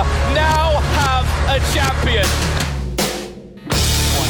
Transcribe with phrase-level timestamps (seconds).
[0.00, 2.24] Barcelona now have a champion.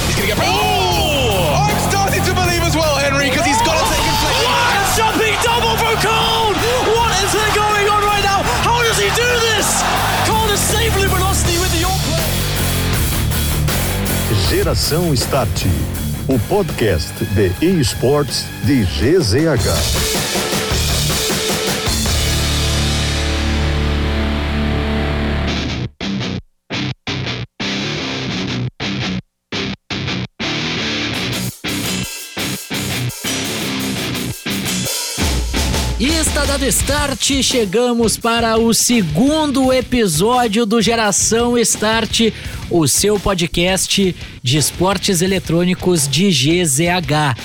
[0.07, 0.39] He's going to get.
[0.43, 1.69] Oh!
[1.69, 4.51] I'm starting to believe as well, Henry, because he's got to take inflection.
[4.51, 6.55] What a jumping double from Cole!
[6.95, 8.43] What is going on right now?
[8.67, 9.83] How does he do this?
[10.27, 12.27] Cole is saving velocity with the all play.
[14.49, 15.67] Geração Start,
[16.29, 20.50] o podcast de esportes de GZH.
[36.51, 42.33] Está dado start, chegamos para o segundo episódio do Geração Start,
[42.69, 47.39] o seu podcast de esportes eletrônicos de GZH.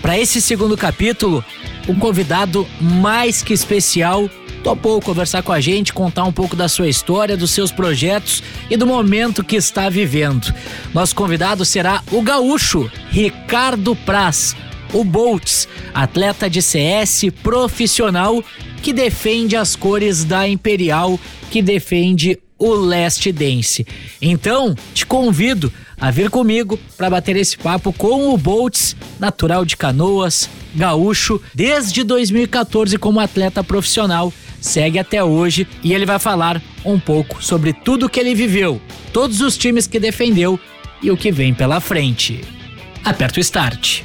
[0.00, 1.44] Para esse segundo capítulo,
[1.86, 4.30] um convidado mais que especial
[4.64, 8.78] topou conversar com a gente, contar um pouco da sua história, dos seus projetos e
[8.78, 10.54] do momento que está vivendo.
[10.94, 14.56] Nosso convidado será o gaúcho Ricardo Praz
[14.92, 18.42] o Boltz, atleta de CS profissional
[18.82, 21.18] que defende as cores da Imperial,
[21.50, 23.86] que defende o Leste Dance.
[24.20, 29.76] Então, te convido a vir comigo para bater esse papo com o Boltz, natural de
[29.76, 36.98] Canoas, gaúcho, desde 2014 como atleta profissional, segue até hoje e ele vai falar um
[36.98, 38.80] pouco sobre tudo que ele viveu,
[39.12, 40.58] todos os times que defendeu
[41.02, 42.40] e o que vem pela frente.
[43.04, 44.02] Aperta o start.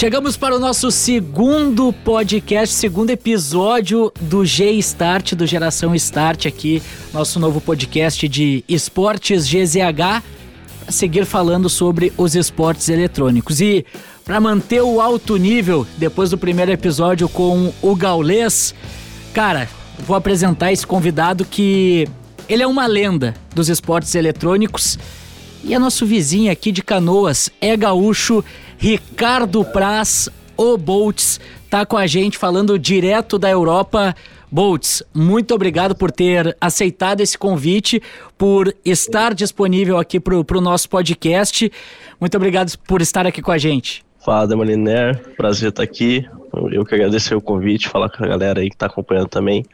[0.00, 6.82] Chegamos para o nosso segundo podcast, segundo episódio do G Start, do Geração Start aqui,
[7.12, 10.22] nosso novo podcast de esportes GZH,
[10.80, 13.60] para seguir falando sobre os esportes eletrônicos.
[13.60, 13.84] E
[14.24, 18.74] para manter o alto nível, depois do primeiro episódio com o Gaulês,
[19.34, 19.68] cara,
[20.06, 22.08] vou apresentar esse convidado que
[22.48, 24.98] ele é uma lenda dos esportes eletrônicos
[25.62, 28.44] e é nosso vizinho aqui de Canoas, é gaúcho,
[28.78, 34.14] Ricardo Praz, o Boltz, tá com a gente falando direto da Europa.
[34.50, 38.02] Boltz, muito obrigado por ter aceitado esse convite,
[38.36, 41.70] por estar disponível aqui pro, pro nosso podcast.
[42.20, 44.04] Muito obrigado por estar aqui com a gente.
[44.24, 46.28] Fala, Demoliner, prazer estar aqui.
[46.72, 49.64] Eu que agradecer o convite, falar com a galera aí que tá acompanhando também.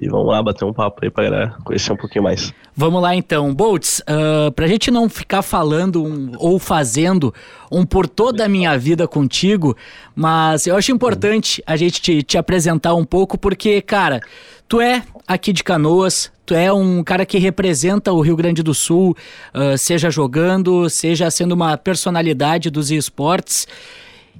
[0.00, 2.54] E vamos lá bater um papo aí para conhecer um pouquinho mais.
[2.76, 3.52] Vamos lá então.
[3.52, 7.34] Boltz, uh, pra gente não ficar falando um, ou fazendo
[7.70, 9.76] um por toda a minha vida contigo,
[10.14, 14.20] mas eu acho importante a gente te, te apresentar um pouco, porque, cara,
[14.68, 18.72] tu é aqui de Canoas, tu é um cara que representa o Rio Grande do
[18.72, 19.16] Sul,
[19.52, 23.66] uh, seja jogando, seja sendo uma personalidade dos esportes.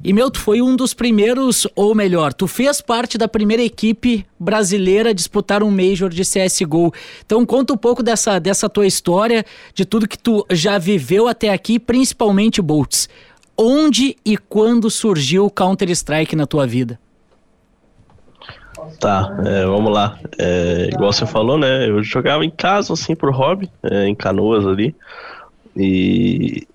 [0.03, 4.25] E, meu, tu foi um dos primeiros, ou melhor, tu fez parte da primeira equipe
[4.39, 6.93] brasileira a disputar um Major de CSGO.
[7.27, 9.45] Então, conta um pouco dessa, dessa tua história,
[9.75, 13.09] de tudo que tu já viveu até aqui, principalmente Boltz.
[13.57, 16.99] Onde e quando surgiu o Counter-Strike na tua vida?
[19.01, 20.17] Tá, é, vamos lá.
[20.39, 21.89] É, igual você falou, né?
[21.89, 24.95] Eu jogava em casa, assim, por hobby, é, em canoas ali.
[25.77, 26.67] E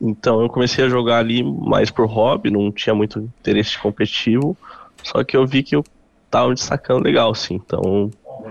[0.00, 4.56] então eu comecei a jogar ali mais por hobby, não tinha muito interesse competitivo,
[5.02, 5.84] só que eu vi que eu
[6.30, 8.10] tava destacando legal, assim, então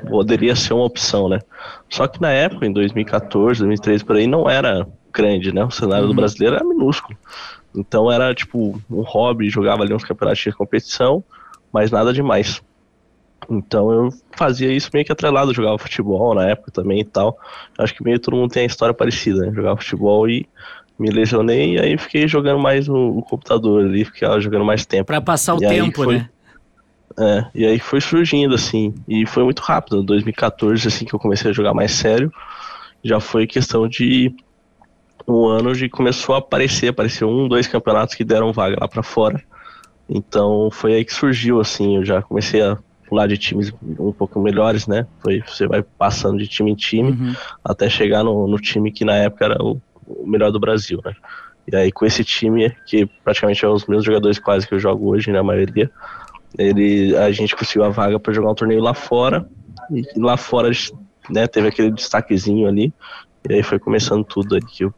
[0.09, 1.39] poderia ser uma opção, né?
[1.89, 5.63] Só que na época, em 2014, 2013, por aí, não era grande, né?
[5.63, 6.11] O cenário uhum.
[6.11, 7.17] do brasileiro era minúsculo.
[7.75, 11.23] Então era tipo um hobby, jogava ali uns campeonatos de competição,
[11.71, 12.61] mas nada demais.
[13.49, 17.37] Então eu fazia isso meio que atrelado, jogava futebol na época também e tal.
[17.77, 19.51] Acho que meio todo mundo tem a história parecida, né?
[19.53, 20.47] Jogava futebol e
[20.97, 25.05] me lesionei e aí fiquei jogando mais no, no computador ali, fiquei jogando mais tempo.
[25.05, 26.29] Pra passar o e tempo, foi, né?
[27.17, 30.01] É, e aí foi surgindo, assim, e foi muito rápido.
[30.01, 32.31] Em 2014, assim, que eu comecei a jogar mais sério,
[33.03, 34.33] já foi questão de
[35.27, 39.03] um ano de começou a aparecer, apareceu um, dois campeonatos que deram vaga lá para
[39.03, 39.41] fora.
[40.09, 42.77] Então foi aí que surgiu, assim, eu já comecei a
[43.07, 45.07] pular de times um pouco melhores, né?
[45.19, 47.33] Foi, você vai passando de time em time uhum.
[47.63, 51.13] até chegar no, no time que na época era o o melhor do Brasil, né?
[51.71, 55.09] E aí com esse time, que praticamente é os mesmos jogadores quase que eu jogo
[55.09, 55.89] hoje, né, maioria,
[56.57, 59.47] ele, a gente conseguiu a vaga para jogar um torneio lá fora,
[59.91, 60.69] e lá fora
[61.29, 62.93] né, teve aquele destaquezinho ali,
[63.49, 64.93] e aí foi começando tudo aí que eu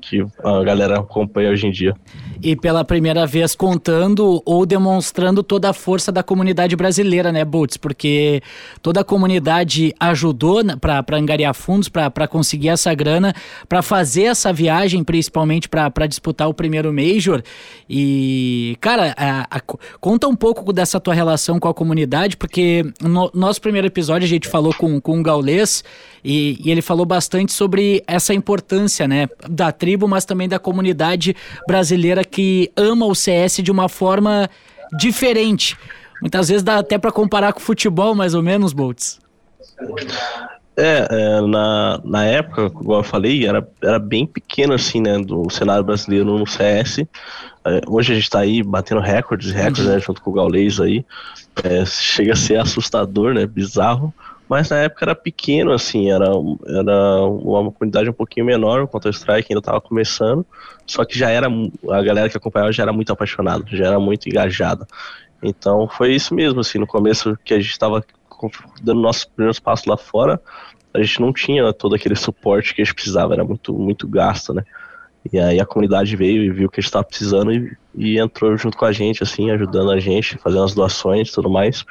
[0.00, 1.94] que a galera acompanha hoje em dia.
[2.42, 7.76] E pela primeira vez contando ou demonstrando toda a força da comunidade brasileira, né, Boots?
[7.76, 8.40] Porque
[8.80, 13.34] toda a comunidade ajudou para angariar fundos, para conseguir essa grana,
[13.68, 17.42] para fazer essa viagem, principalmente para disputar o primeiro Major.
[17.88, 19.60] E, cara, a, a,
[20.00, 24.28] conta um pouco dessa tua relação com a comunidade, porque no nosso primeiro episódio a
[24.28, 25.82] gente falou com, com o Gaulês
[26.24, 31.34] e, e ele falou bastante sobre essa importância, né, da tribo, mas também da comunidade
[31.66, 34.48] brasileira que ama o CS de uma forma
[34.96, 35.76] diferente.
[36.20, 39.20] Muitas vezes dá até para comparar com o futebol, mais ou menos, Boltz.
[40.76, 45.50] É, é, na, na época, como eu falei, era, era bem pequeno assim, né, do
[45.50, 46.98] cenário brasileiro no CS.
[46.98, 49.92] É, hoje a gente está aí batendo recordes, recordes, uhum.
[49.92, 51.04] né, junto com o Gaulês aí.
[51.64, 54.14] É, chega a ser assustador, né, bizarro.
[54.48, 56.26] Mas na época era pequeno, assim, era,
[56.66, 60.44] era uma comunidade um pouquinho menor, o Counter-Strike ainda estava começando,
[60.86, 61.48] só que já era,
[61.90, 64.86] a galera que acompanhava já era muito apaixonada, já era muito engajada.
[65.42, 68.02] Então foi isso mesmo, assim, no começo que a gente estava
[68.82, 70.40] dando nossos primeiros passos lá fora,
[70.94, 74.54] a gente não tinha todo aquele suporte que a gente precisava, era muito, muito gasto,
[74.54, 74.64] né?
[75.30, 78.56] E aí a comunidade veio e viu que a gente estava precisando e, e, entrou
[78.56, 81.84] junto com a gente, assim, ajudando a gente, fazendo as doações e tudo mais.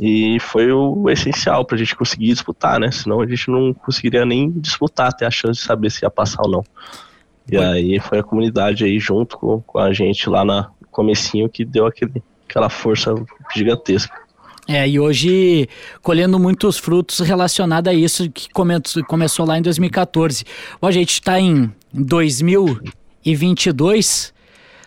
[0.00, 2.90] E foi o essencial para a gente conseguir disputar, né?
[2.90, 6.42] Senão a gente não conseguiria nem disputar, ter a chance de saber se ia passar
[6.42, 6.64] ou não.
[7.50, 7.66] E foi.
[7.66, 11.86] aí foi a comunidade aí junto com, com a gente lá no comecinho que deu
[11.86, 13.14] aquele, aquela força
[13.54, 14.22] gigantesca.
[14.68, 15.68] É, e hoje
[16.00, 18.74] colhendo muitos frutos relacionados a isso que come,
[19.08, 20.44] começou lá em 2014.
[20.80, 24.32] Bom, a gente está em 2022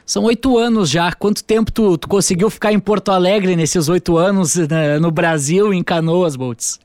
[0.06, 1.12] são oito anos já.
[1.12, 5.74] Quanto tempo tu, tu, conseguiu ficar em Porto Alegre nesses oito anos né, no Brasil,
[5.74, 6.80] em Canoas, Boltz?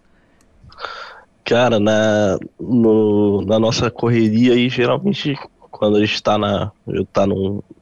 [1.45, 5.37] Cara, na, no, na nossa correria aí, geralmente,
[5.71, 7.27] quando a gente está na, eu tá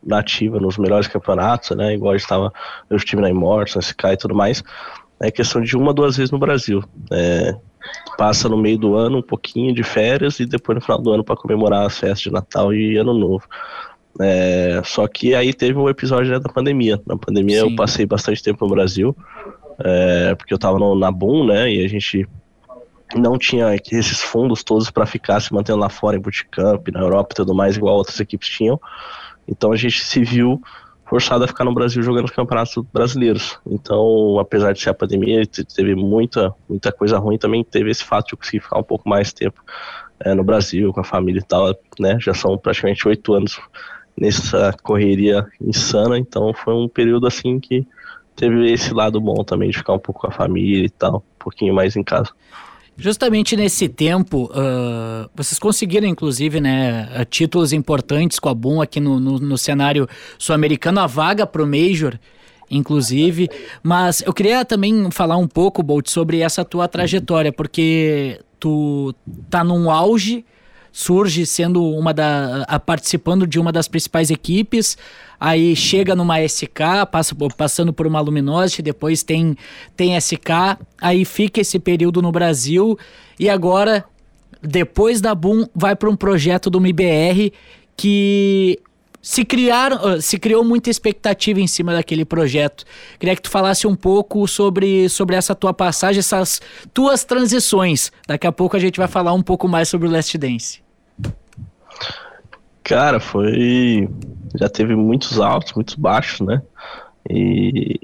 [0.05, 1.94] na ativa, nos melhores campeonatos, né?
[1.94, 2.52] Igual a gente tava,
[2.88, 4.62] eu estive na Immortus, na SK e tudo mais,
[5.20, 6.82] é questão de uma, duas vezes no Brasil.
[7.12, 7.55] É,
[8.17, 11.25] passa no meio do ano um pouquinho de férias e depois no final do ano
[11.25, 13.44] para comemorar as festas de Natal e Ano Novo.
[14.20, 17.00] É, só que aí teve um episódio né, da pandemia.
[17.06, 17.70] Na pandemia Sim.
[17.70, 19.17] eu passei bastante tempo no Brasil,
[19.79, 21.73] é, porque eu tava no, na Boom, né?
[21.73, 22.29] E a gente
[23.17, 27.29] não tinha esses fundos todos para ficar se mantendo lá fora em bootcamp, na Europa
[27.32, 28.81] e tudo mais, igual outras equipes tinham.
[29.47, 30.61] Então a gente se viu
[31.06, 33.59] forçado a ficar no Brasil jogando os campeonatos brasileiros.
[33.67, 38.26] Então, apesar de ser a pandemia, teve muita, muita coisa ruim, também teve esse fato
[38.26, 39.62] de eu conseguir ficar um pouco mais tempo
[40.21, 42.19] é, no Brasil, com a família e tal, né?
[42.21, 43.59] Já são praticamente oito anos
[44.20, 47.87] nessa correria insana, então foi um período assim que
[48.35, 51.38] teve esse lado bom também de ficar um pouco com a família e tal, um
[51.38, 52.31] pouquinho mais em casa.
[52.97, 59.20] Justamente nesse tempo, uh, vocês conseguiram, inclusive, né, títulos importantes com a Boom aqui no,
[59.20, 62.19] no, no cenário sul-americano, a vaga para o Major,
[62.69, 63.49] inclusive.
[63.85, 69.14] Mas eu queria também falar um pouco, Bolt, sobre essa tua trajetória, porque tu
[69.49, 70.44] tá num auge
[70.93, 74.96] surge sendo uma da a, participando de uma das principais equipes,
[75.38, 79.56] aí chega numa SK, passa passando por uma Luminosity, depois tem
[79.96, 82.99] tem SK, aí fica esse período no Brasil
[83.38, 84.05] e agora
[84.62, 87.52] depois da Boom vai para um projeto do MIBR
[87.96, 88.79] que
[89.20, 92.85] se criaram, se criou muita expectativa em cima daquele projeto.
[93.19, 96.61] Queria que tu falasse um pouco sobre, sobre essa tua passagem, essas
[96.94, 98.12] tuas transições.
[98.26, 100.82] Daqui a pouco a gente vai falar um pouco mais sobre o Last Dance.
[102.85, 104.09] Cara, foi.
[104.59, 106.62] Já teve muitos altos, muitos baixos, né?
[107.29, 108.00] E,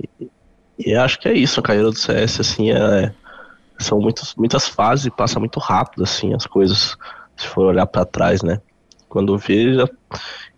[0.79, 3.15] e acho que é isso, a carreira do CS, assim, é,
[3.79, 6.99] são muitas, muitas fases, passa muito rápido, assim, as coisas,
[7.35, 8.61] se for olhar para trás, né?
[9.09, 9.89] Quando veja.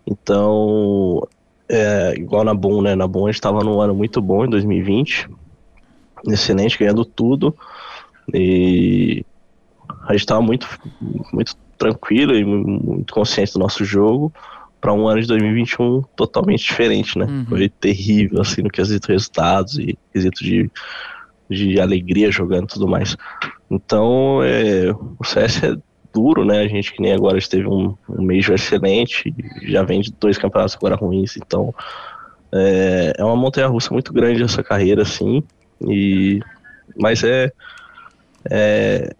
[0.07, 1.27] Então,
[1.67, 2.95] é, igual na Boom, né?
[2.95, 5.29] Na Boom a gente tava num ano muito bom em 2020,
[6.27, 7.55] excelente, ganhando tudo.
[8.33, 9.25] E
[10.07, 10.67] a gente tava muito,
[11.33, 14.33] muito tranquilo e muito consciente do nosso jogo
[14.79, 17.25] para um ano de 2021 totalmente diferente, né?
[17.25, 17.45] Uhum.
[17.45, 20.71] Foi terrível, assim, no quesito resultados e quesito de,
[21.49, 23.17] de alegria jogando e tudo mais.
[23.69, 25.77] Então, é, o CS é
[26.17, 26.61] duro, né?
[26.61, 30.75] A gente que nem agora esteve um, um Major excelente, já vem de dois campeonatos
[30.75, 31.73] agora ruins, então
[32.51, 35.43] é, é uma montanha-russa muito grande essa carreira, assim,
[35.81, 36.39] e
[36.99, 37.51] mas é,
[38.49, 39.13] é,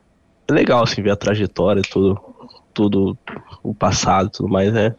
[0.48, 2.20] é legal, assim, ver a trajetória, tudo,
[2.74, 3.18] tudo,
[3.62, 4.96] o passado tudo mais, é,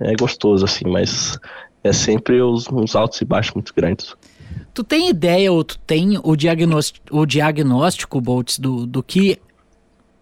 [0.00, 1.38] é gostoso, assim, mas
[1.84, 4.16] é sempre os, uns altos e baixos muito grandes.
[4.72, 9.38] Tu tem ideia ou tu tem o diagnóstico, o diagnóstico Boltz, do, do que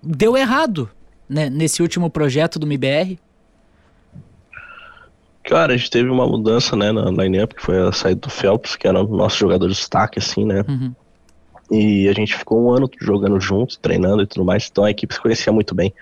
[0.03, 0.91] deu errado
[1.29, 3.19] né, nesse último projeto do MIBR?
[5.45, 8.75] Cara, a gente teve uma mudança, né, na line-up, que foi a saída do Phelps,
[8.75, 10.65] que era o nosso jogador de destaque, assim, né?
[10.69, 10.93] Uhum.
[11.71, 15.15] E a gente ficou um ano jogando juntos, treinando e tudo mais, então a equipe
[15.15, 15.95] se conhecia muito bem.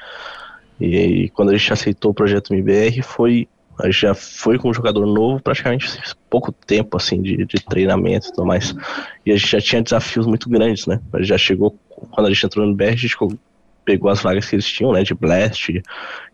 [0.81, 4.71] E, aí, quando a gente aceitou o projeto MBR, foi a gente já foi com
[4.71, 6.00] um jogador novo, praticamente
[6.31, 8.75] pouco tempo assim de, de treinamento e tudo mais.
[9.26, 11.00] E a gente já tinha desafios muito grandes, né?
[11.12, 11.76] A gente já chegou,
[12.12, 13.16] quando a gente entrou no BR, a gente
[13.85, 15.03] pegou as vagas que eles tinham, né?
[15.03, 15.83] De Blast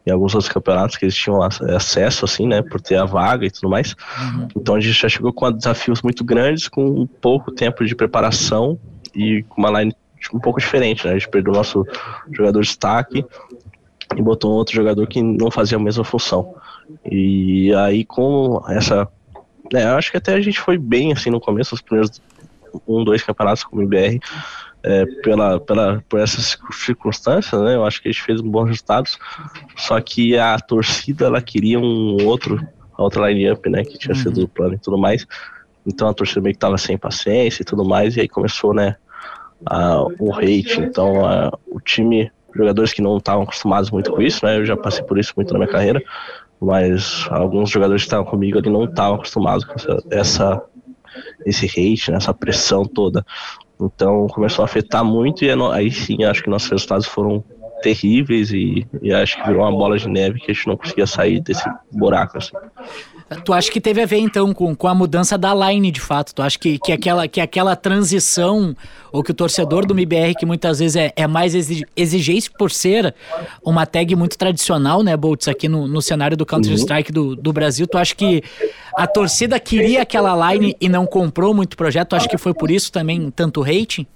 [0.07, 2.63] e alguns outros campeonatos que eles tinham acesso, assim, né?
[2.63, 3.95] Por ter a vaga e tudo mais.
[4.19, 4.49] Uhum.
[4.57, 8.79] Então a gente já chegou com desafios muito grandes, com pouco tempo de preparação
[9.15, 9.95] e com uma line
[10.33, 11.13] um pouco diferente, né?
[11.13, 11.85] A gente perdeu o nosso
[12.31, 13.25] jogador destaque
[14.17, 16.55] e botou um outro jogador que não fazia a mesma função.
[17.05, 19.09] E aí com essa.
[19.73, 22.21] Né, acho que até a gente foi bem assim no começo, os primeiros
[22.87, 24.21] um, dois campeonatos com o IBR,
[24.83, 27.75] é, pela, pela, por essas circunstâncias, né?
[27.75, 29.19] Eu acho que a gente fez bons resultados.
[29.77, 32.61] Só que a torcida ela queria um outro,
[32.97, 33.85] outra line-up, né?
[33.85, 34.23] Que tinha uhum.
[34.23, 35.27] sido o plano e tudo mais.
[35.87, 38.97] Então a torcida meio que tava sem paciência e tudo mais, e aí começou, né?
[39.67, 40.81] A, o hate.
[40.81, 44.59] Então a, o time, jogadores que não estavam acostumados muito com isso, né?
[44.59, 46.03] Eu já passei por isso muito na minha carreira
[46.63, 50.63] mas alguns jogadores que estavam comigo ali não estavam acostumados com essa, essa
[51.45, 53.25] esse hate, né, essa pressão toda.
[53.81, 57.43] Então começou a afetar muito e é aí sim acho que nossos resultados foram
[57.81, 61.07] terríveis e, e, acho que virou uma bola de neve que a gente não conseguia
[61.07, 62.55] sair desse buraco assim.
[63.45, 66.35] Tu acha que teve a ver, então, com, com a mudança da line, de fato?
[66.35, 68.75] Tu acha que, que, aquela, que aquela transição,
[69.13, 73.15] ou que o torcedor do MBR, que muitas vezes é, é mais exigente por ser
[73.65, 77.87] uma tag muito tradicional, né, Boltz, aqui no, no cenário do Counter-Strike do, do Brasil,
[77.87, 78.43] tu acha que
[78.97, 82.09] a torcida queria aquela line e não comprou muito projeto?
[82.09, 84.09] Tu acha que foi por isso também tanto hate?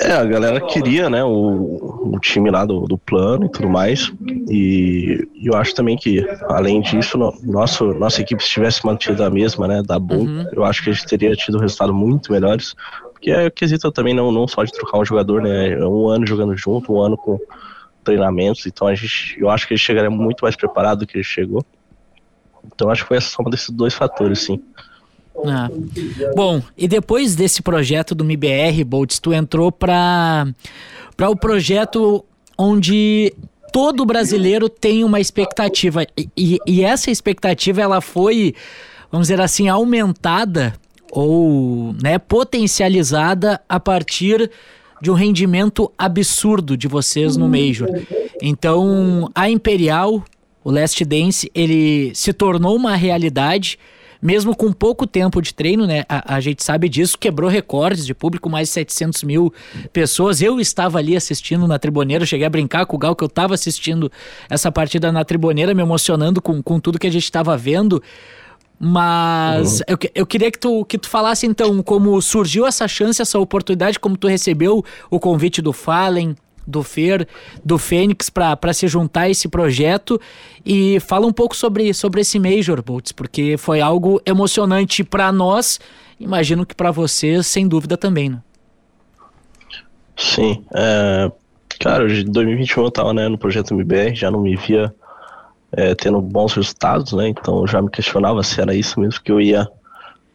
[0.00, 4.12] É, a galera queria, né, o, o time lá do, do plano e tudo mais.
[4.48, 9.30] E, eu acho também que, além disso, no, nosso, nossa equipe, se tivesse mantido a
[9.30, 10.46] mesma, né, da Bull, uhum.
[10.52, 12.74] eu acho que a gente teria tido resultados muito melhores.
[13.12, 16.26] Porque é quesito também não, não só de trocar um jogador, né, é um ano
[16.26, 17.38] jogando junto, um ano com
[18.04, 18.66] treinamentos.
[18.66, 21.64] Então a gente, eu acho que ele chegaria muito mais preparado do que ele chegou.
[22.64, 24.62] Então acho que foi a soma desses dois fatores, sim.
[25.46, 25.68] Ah.
[26.34, 30.46] Bom, e depois desse projeto do MIBR, Boltz, tu entrou para
[31.16, 32.24] para o projeto
[32.56, 33.32] onde
[33.72, 36.04] todo brasileiro tem uma expectativa
[36.36, 38.54] e, e, essa expectativa ela foi,
[39.10, 40.74] vamos dizer assim, aumentada
[41.10, 44.50] ou né, potencializada a partir
[45.00, 47.88] de um rendimento absurdo de vocês no Major.
[48.40, 50.24] Então, a Imperial,
[50.62, 53.78] o Last Dance, ele se tornou uma realidade
[54.22, 56.04] mesmo com pouco tempo de treino, né?
[56.08, 59.52] A, a, gente sabe disso, quebrou recordes de público, mais de 700 mil
[59.92, 60.40] pessoas.
[60.40, 63.54] Eu estava ali assistindo na Triboneira, cheguei a brincar com o Gal que eu estava
[63.54, 64.10] assistindo
[64.48, 68.00] essa partida na Triboneira, me emocionando com, com tudo que a gente estava vendo.
[68.78, 69.86] Mas uhum.
[69.88, 73.98] eu, eu queria que tu, que tu falasse então como surgiu essa chance, essa oportunidade,
[73.98, 77.26] como tu recebeu o convite do Fallen, do Fer,
[77.64, 80.20] do Fênix, para se juntar a esse projeto.
[80.64, 85.80] E fala um pouco sobre, sobre esse Major, Boltz, porque foi algo emocionante para nós,
[86.18, 88.40] imagino que para vocês, sem dúvida também, né?
[90.16, 91.30] Sim, é,
[91.80, 94.94] cara, de 2021 eu tava né, no projeto MBR, já não me via
[95.72, 97.28] é, tendo bons resultados, né?
[97.28, 99.68] Então eu já me questionava se era isso mesmo que eu ia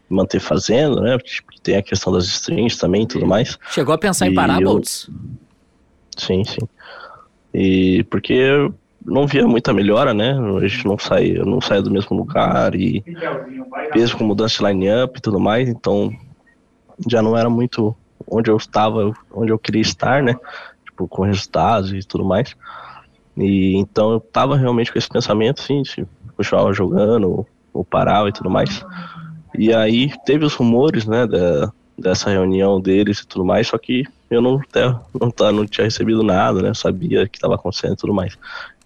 [0.09, 1.17] manter fazendo, né?
[1.19, 3.57] Tipo, tem a questão das strings também e tudo mais.
[3.71, 4.67] Chegou a pensar e em parar, eu...
[4.67, 5.09] Boltz?
[6.17, 6.67] Sim, sim.
[7.53, 8.69] E porque
[9.05, 10.33] não via muita melhora, né?
[10.57, 13.03] A gente não saía, não saía do mesmo lugar e
[13.95, 16.11] mesmo com mudança de line-up e tudo mais, então
[17.09, 17.95] já não era muito
[18.29, 20.35] onde eu estava, onde eu queria estar, né?
[20.85, 22.55] Tipo, com resultados e tudo mais.
[23.37, 26.05] E então eu tava realmente com esse pensamento, assim, se
[26.35, 28.83] continuava jogando ou parava e tudo mais.
[29.57, 34.03] E aí teve os rumores, né, da, dessa reunião deles e tudo mais, só que
[34.29, 34.59] eu não,
[35.19, 36.73] não, tá, não tinha recebido nada, né?
[36.73, 38.37] Sabia que estava acontecendo e tudo mais.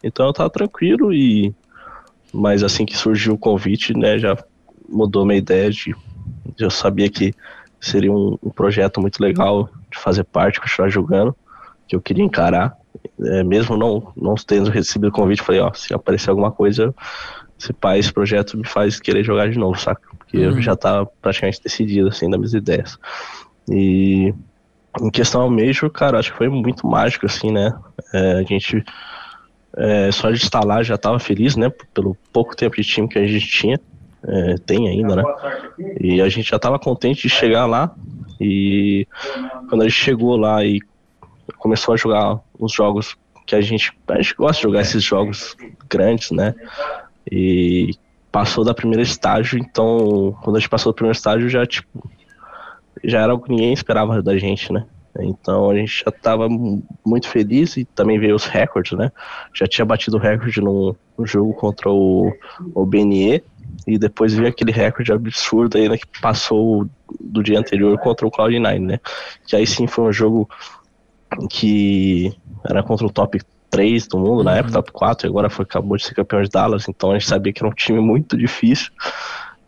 [0.04, 1.54] Então eu tava tranquilo e.
[2.34, 4.38] Mas assim que surgiu o convite, né, já
[4.88, 5.94] mudou minha ideia de.
[6.58, 7.34] Eu sabia que
[7.80, 11.36] seria um, um projeto muito legal de fazer parte, continuar jogando,
[11.88, 12.78] que eu queria encarar.
[13.20, 16.94] É, mesmo não, não tendo recebido o convite, falei, ó, se aparecer alguma coisa,
[17.60, 20.02] esse pai, esse projeto me faz querer jogar de novo, saca?
[20.32, 20.56] Porque uhum.
[20.56, 22.98] eu já tava praticamente decidido, assim, das minhas ideias.
[23.70, 24.34] E
[25.02, 27.78] em questão ao Major, cara, acho que foi muito mágico, assim, né?
[28.14, 28.84] É, a gente,
[29.76, 31.70] é, só de estar lá já estava feliz, né?
[31.94, 33.80] Pelo pouco tempo de time que a gente tinha,
[34.24, 35.24] é, tem ainda, né?
[36.00, 37.94] E a gente já estava contente de chegar lá.
[38.40, 39.06] E
[39.70, 40.80] quando a gente chegou lá e
[41.58, 45.58] começou a jogar os jogos que a gente, a gente gosta de jogar esses jogos
[45.90, 46.56] grandes, né?
[47.30, 47.92] E
[48.32, 52.10] passou da primeira estágio, então quando a gente passou do primeiro estágio já tipo
[53.04, 54.86] já era o que ninguém esperava da gente, né?
[55.20, 56.48] Então a gente já estava
[57.06, 59.12] muito feliz e também veio os recordes, né?
[59.54, 62.32] Já tinha batido o recorde no, no jogo contra o,
[62.74, 63.44] o BNE
[63.88, 66.88] e depois veio aquele recorde absurdo aí, né, que passou
[67.20, 69.00] do dia anterior contra o Cloud9, né?
[69.48, 70.50] Que aí sim foi um jogo
[71.50, 72.34] que
[72.64, 74.58] era contra o top 3 do mundo, na uhum.
[74.58, 77.28] época top 4, e agora foi, acabou de ser campeão de Dallas, então a gente
[77.28, 78.92] sabia que era um time muito difícil.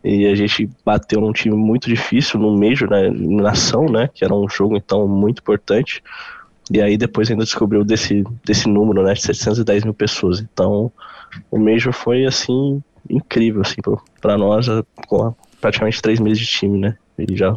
[0.04, 4.10] E a gente bateu num time muito difícil, no Major, na eliminação, né?
[4.12, 6.02] Que era um jogo, então, muito importante.
[6.70, 9.14] E aí depois ainda descobriu desse, desse número, né?
[9.14, 10.40] De 710 mil pessoas.
[10.40, 10.92] Então,
[11.50, 13.76] o Major foi, assim, incrível, assim,
[14.20, 14.66] para nós,
[15.06, 16.98] com praticamente três meses de time, né?
[17.18, 17.56] E já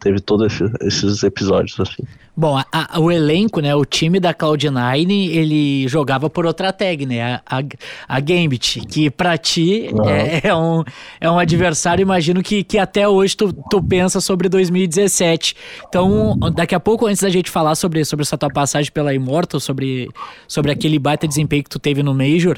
[0.00, 2.02] teve todos esses episódios assim.
[2.36, 7.04] Bom, a, a, o elenco, né, o time da Cloud9, ele jogava por outra tag,
[7.04, 7.62] né, a,
[8.06, 10.84] a Gambit, que para ti é, é, um,
[11.20, 15.56] é um adversário, imagino que, que até hoje tu, tu pensa sobre 2017.
[15.88, 19.58] Então, daqui a pouco, antes da gente falar sobre, sobre essa tua passagem pela Immortal,
[19.58, 20.08] sobre,
[20.46, 22.56] sobre aquele baita desempenho que tu teve no Major,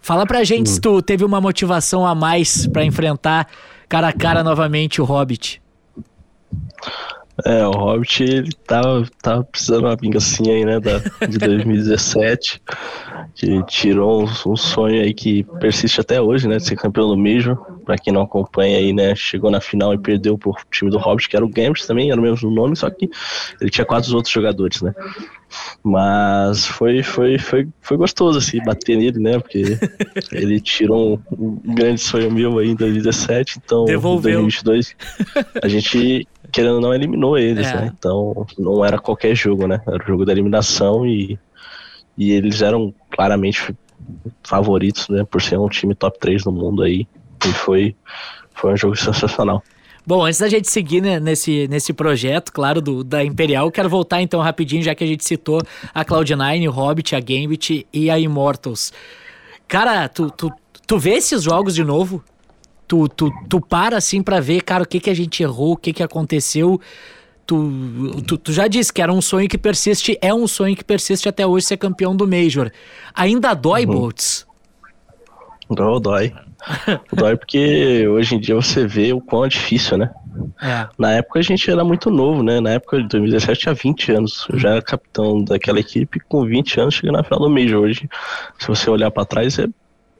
[0.00, 0.74] fala pra gente uhum.
[0.74, 3.46] se tu teve uma motivação a mais para enfrentar
[3.88, 5.62] cara a cara novamente o Hobbit.
[7.44, 12.60] É, o Hobbit, ele tava, tava precisando uma vingancinha aí, né, da, de 2017,
[13.34, 17.16] que tirou um, um, sonho aí que persiste até hoje, né, de ser campeão do
[17.16, 17.56] Major.
[17.84, 21.28] Pra quem não acompanha aí, né, chegou na final e perdeu pro time do Hobbit,
[21.28, 23.08] que era o Gambit também, era o mesmo nome, só que
[23.60, 24.94] ele tinha quatro outros jogadores, né.
[25.82, 29.78] Mas foi, foi, foi, foi gostoso, assim, bater nele, né, porque
[30.30, 34.40] ele tirou um, um grande sonho meu aí em 2017, então Devolveu.
[34.40, 34.96] em 2022
[35.62, 37.74] a gente querendo ou não, eliminou eles, é.
[37.74, 37.92] né?
[37.96, 39.80] Então não era qualquer jogo, né?
[39.86, 41.38] Era o jogo da eliminação e,
[42.16, 43.74] e eles eram claramente
[44.42, 45.24] favoritos, né?
[45.24, 47.06] Por ser um time top 3 do mundo aí.
[47.46, 47.96] E foi,
[48.54, 49.62] foi um jogo sensacional.
[50.06, 54.20] Bom, antes da gente seguir né, nesse, nesse projeto, claro, do, da Imperial, quero voltar
[54.22, 55.62] então rapidinho, já que a gente citou
[55.94, 58.92] a Cloud9, o Hobbit, a Gambit e a Immortals.
[59.68, 60.50] Cara, tu, tu,
[60.86, 62.24] tu vê esses jogos de novo?
[62.90, 65.76] Tu, tu, tu para assim para ver, cara, o que, que a gente errou, o
[65.76, 66.80] que, que aconteceu.
[67.46, 70.82] Tu, tu, tu, já disse que era um sonho que persiste, é um sonho que
[70.82, 72.68] persiste até hoje ser campeão do Major.
[73.14, 73.92] Ainda dói, uhum.
[73.92, 74.44] Boltz?
[75.68, 76.32] Não, dói.
[77.14, 80.10] dói porque hoje em dia você vê o quão é difícil, né?
[80.60, 80.88] É.
[80.98, 82.58] Na época a gente era muito novo, né?
[82.60, 84.48] Na época de 2017 tinha 20 anos.
[84.52, 87.82] Eu já era capitão daquela equipe com 20 anos chegando na final do Major.
[87.82, 88.08] Hoje,
[88.58, 89.66] se você olhar para trás, é,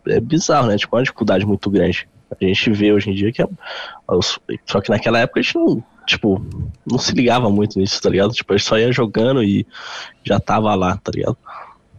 [0.07, 0.77] é bizarro, né?
[0.77, 2.09] Tipo, uma dificuldade muito grande.
[2.31, 3.49] A gente vê hoje em dia que é,
[4.67, 6.45] só que naquela época a gente não, tipo,
[6.87, 8.33] não se ligava muito nisso, tá ligado?
[8.33, 9.67] Tipo, a gente só ia jogando e
[10.25, 11.37] já tava lá, tá ligado?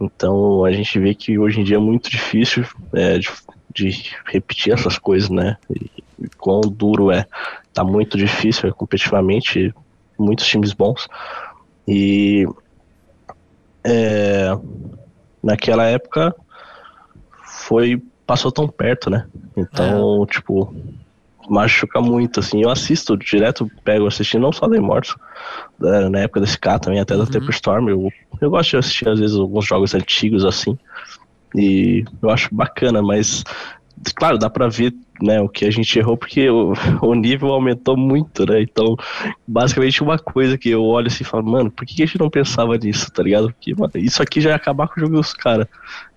[0.00, 3.30] Então a gente vê que hoje em dia é muito difícil é, de,
[3.72, 5.56] de, repetir essas coisas, né?
[5.70, 5.90] E,
[6.20, 7.26] e quão duro é.
[7.72, 9.72] Tá muito difícil é, competitivamente,
[10.18, 11.08] muitos times bons.
[11.86, 12.46] E
[13.84, 14.50] é,
[15.42, 16.34] naquela época
[17.44, 19.26] foi passou tão perto, né?
[19.56, 20.26] Então, é.
[20.26, 20.74] tipo,
[21.48, 22.62] machuca muito, assim.
[22.62, 25.16] Eu assisto direto, pego assistindo não só da Immortus,
[25.78, 27.50] na época desse cara também, até da uhum.
[27.50, 27.88] Storm.
[27.88, 28.08] Eu,
[28.40, 30.78] eu gosto de assistir, às vezes, alguns jogos antigos, assim.
[31.54, 33.44] E eu acho bacana, mas,
[34.16, 37.96] claro, dá pra ver né, o que a gente errou, porque o, o nível aumentou
[37.96, 38.62] muito, né?
[38.62, 38.96] Então,
[39.46, 42.30] basicamente, uma coisa que eu olho assim e falo, mano, por que a gente não
[42.30, 43.52] pensava nisso, tá ligado?
[43.52, 45.66] Porque, mano, isso aqui já ia acabar com o jogo dos caras.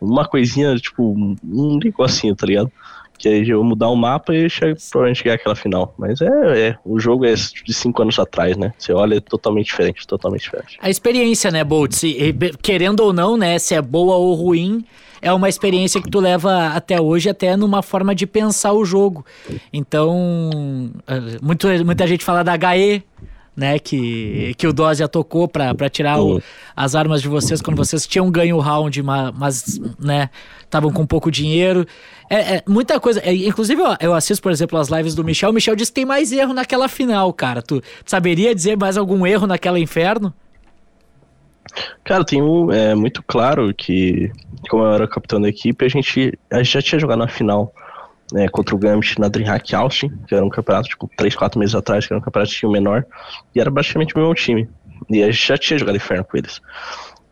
[0.01, 2.71] Uma coisinha, tipo, um negocinho, tá ligado?
[3.17, 5.93] Que aí eu mudar o mapa e chega, provavelmente chegar aquela final.
[5.97, 8.73] Mas é, é, o jogo é de cinco anos atrás, né?
[8.77, 10.77] Você olha é totalmente diferente, totalmente diferente.
[10.81, 12.01] A experiência, né, Bolt?
[12.61, 13.57] Querendo ou não, né?
[13.59, 14.85] Se é boa ou ruim,
[15.21, 19.25] é uma experiência que tu leva até hoje, até numa forma de pensar o jogo.
[19.73, 23.03] Então, eh, muito, muita gente fala da HE,
[23.55, 26.41] né, que, que o Dose já tocou para tirar o,
[26.75, 30.29] as armas de vocês quando vocês tinham ganho o round, mas, né,
[30.61, 31.87] estavam com pouco dinheiro.
[32.29, 33.21] É, é muita coisa.
[33.21, 35.51] É, inclusive, eu, eu, assisto, por exemplo, as lives do Michel.
[35.51, 37.61] O Michel disse que tem mais erro naquela final, cara.
[37.61, 40.33] Tu, tu saberia dizer mais algum erro naquela inferno?
[42.03, 42.71] Cara, tem um.
[42.71, 44.31] É muito claro que,
[44.69, 47.73] como eu era capitão da equipe, a gente, a gente já tinha jogado na final
[48.31, 51.75] né, contra o Gambit na DreamHack Austin, que era um campeonato, tipo, 3, 4 meses
[51.75, 53.05] atrás, que era um campeonato menor,
[53.53, 54.69] e era basicamente o mesmo time.
[55.09, 56.61] E a gente já tinha jogado Inferno com eles.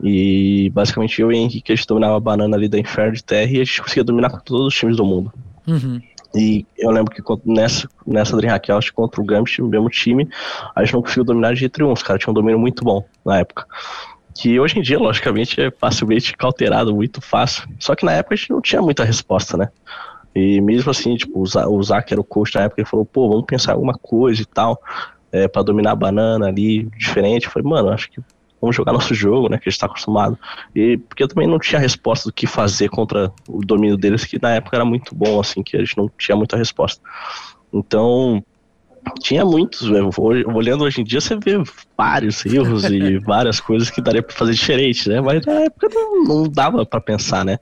[0.01, 3.23] E basicamente eu e o Henrique, a gente dominava a banana ali da Inferno de
[3.23, 5.32] terra e a gente conseguia dominar com todos os times do mundo.
[5.65, 6.01] Uhum.
[6.36, 10.27] E eu lembro que nessa, nessa DreamHack Austin contra o Gambit, o mesmo time,
[10.75, 11.93] a gente não conseguiu dominar de jeito nenhum.
[11.93, 13.65] Os caras tinham um domínio muito bom na época
[14.36, 17.67] que hoje em dia, logicamente, é facilmente alterado, muito fácil.
[17.79, 19.69] Só que na época a gente não tinha muita resposta, né?
[20.36, 23.06] E mesmo assim, tipo, o Za- o Zac era o coach na época, ele falou,
[23.06, 24.80] pô, vamos pensar alguma coisa e tal,
[25.32, 27.46] é, para dominar a banana ali, diferente.
[27.46, 28.19] Eu falei, mano, acho que
[28.60, 30.39] vamos jogar nosso jogo, né, que a gente tá acostumado.
[30.74, 34.41] E porque eu também não tinha resposta do que fazer contra o domínio deles, que
[34.41, 37.02] na época era muito bom, assim, que a gente não tinha muita resposta.
[37.72, 38.41] Então,
[39.19, 40.10] tinha muitos, velho.
[40.17, 41.62] Hoje- Olhando hoje em dia, você vê
[41.98, 45.19] vários erros e várias coisas que daria pra fazer diferente, né?
[45.19, 47.58] Mas na época não, não dava pra pensar, né?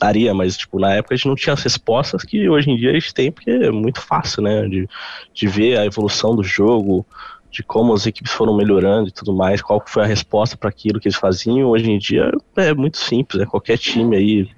[0.00, 2.90] Daria, mas tipo, na época a gente não tinha as respostas que hoje em dia
[2.90, 4.66] a gente tem, porque é muito fácil, né?
[4.66, 4.88] De,
[5.34, 7.06] de ver a evolução do jogo,
[7.50, 10.98] de como as equipes foram melhorando e tudo mais, qual foi a resposta para aquilo
[10.98, 11.68] que eles faziam.
[11.68, 14.48] Hoje em dia é muito simples, é qualquer time aí.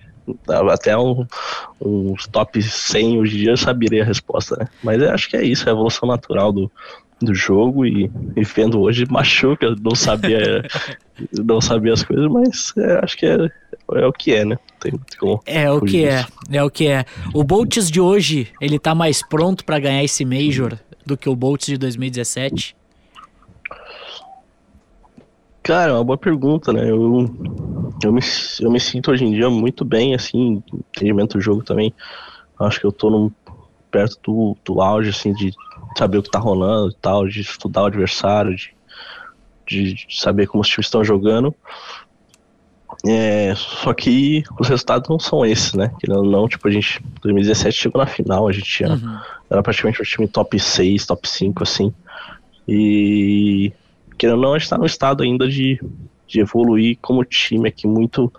[0.71, 1.27] Até um,
[1.81, 4.69] um top 100 hoje em dia saberia a resposta, né?
[4.83, 6.71] Mas eu acho que é isso, é a evolução natural do,
[7.21, 10.71] do jogo e, e vendo hoje machuca não saber
[11.33, 13.37] não saber as coisas, mas é, acho que é,
[13.95, 14.57] é o que é, né?
[14.83, 16.33] Tem como É o que é, disso.
[16.51, 17.05] é o que é.
[17.33, 21.37] O Boltz de hoje, ele tá mais pronto pra ganhar esse Major do que o
[21.37, 22.77] Boltz de 2017?
[25.63, 26.91] Cara, é uma boa pergunta, né?
[26.91, 27.31] Eu,
[28.03, 28.21] eu, me,
[28.61, 31.95] eu me sinto hoje em dia muito bem, assim, entendimento do jogo também.
[32.59, 33.31] Acho que eu tô num,
[33.93, 35.53] perto do, do auge, assim, de
[35.97, 38.75] saber o que tá rolando e tal, de estudar o adversário, de,
[39.67, 41.55] de saber como os times estão jogando.
[43.05, 45.93] É, só que os resultados não são esses, né?
[45.99, 49.19] Querendo ou não, tipo, a gente, em 2017 chegou na final, a gente tinha, Uhum.
[49.51, 51.93] era praticamente um time top 6, top 5, assim.
[52.69, 53.73] E,
[54.17, 55.81] querendo ou não, a gente tá num estado ainda de,
[56.29, 58.33] de evoluir como time aqui muito.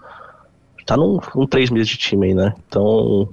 [0.86, 2.54] Tá num, num três meses de time aí, né?
[2.67, 3.30] Então,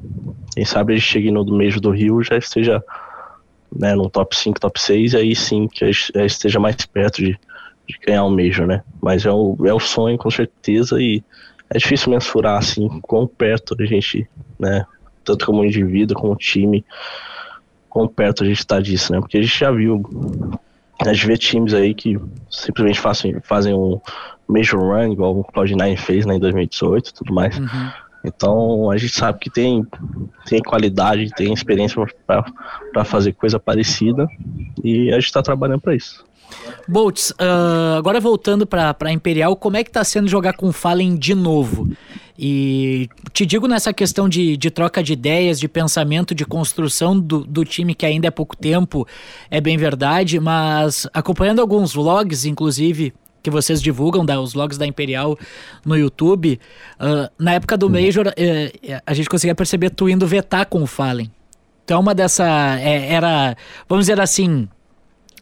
[0.54, 2.82] quem sabe a gente chegue no mês do Rio já esteja
[3.74, 7.22] né, no top 5, top 6, e aí sim que a gente esteja mais perto
[7.22, 7.38] de,
[7.90, 8.82] de ganhar um Major, né?
[9.00, 11.22] Mas é o, é o sonho, com certeza, e
[11.68, 14.84] é difícil mensurar, assim, quão perto a gente, né,
[15.24, 16.84] tanto como indivíduo, como time,
[17.88, 19.20] quão perto a gente tá disso, né?
[19.20, 20.02] Porque a gente já viu,
[21.04, 22.18] a gente vê times aí que
[22.50, 24.00] simplesmente fazem, fazem um
[24.48, 27.56] Major Run, igual o Cloud9 fez né, em 2018 e tudo mais.
[28.24, 29.86] Então a gente sabe que tem,
[30.46, 32.04] tem qualidade, tem experiência
[32.92, 34.28] para fazer coisa parecida
[34.84, 36.24] e a gente está trabalhando para isso.
[36.88, 41.34] Boltz, ah, agora voltando pra Imperial, como é que tá sendo jogar com Fallen de
[41.34, 41.88] novo?
[42.38, 47.44] E te digo nessa questão de, de troca de ideias, de pensamento, de construção do,
[47.44, 49.06] do time, que ainda é pouco tempo,
[49.50, 54.86] é bem verdade, mas acompanhando alguns vlogs, inclusive, que vocês divulgam, da, os vlogs da
[54.86, 55.38] Imperial
[55.84, 56.58] no YouTube,
[56.98, 58.72] ah, na época do Major, eh,
[59.04, 61.30] a gente conseguia perceber tu indo vetar com o Fallen.
[61.84, 62.78] Então uma dessa.
[62.78, 63.56] é, era,
[63.88, 64.68] vamos dizer assim,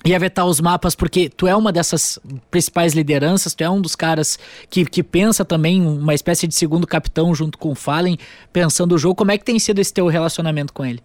[0.04, 2.18] ia vetar os mapas porque tu é uma dessas
[2.50, 4.38] principais lideranças, tu é um dos caras
[4.70, 8.16] que, que pensa também uma espécie de segundo capitão junto com o Fallen,
[8.52, 9.16] pensando o jogo.
[9.16, 11.02] Como é que tem sido esse teu relacionamento com ele?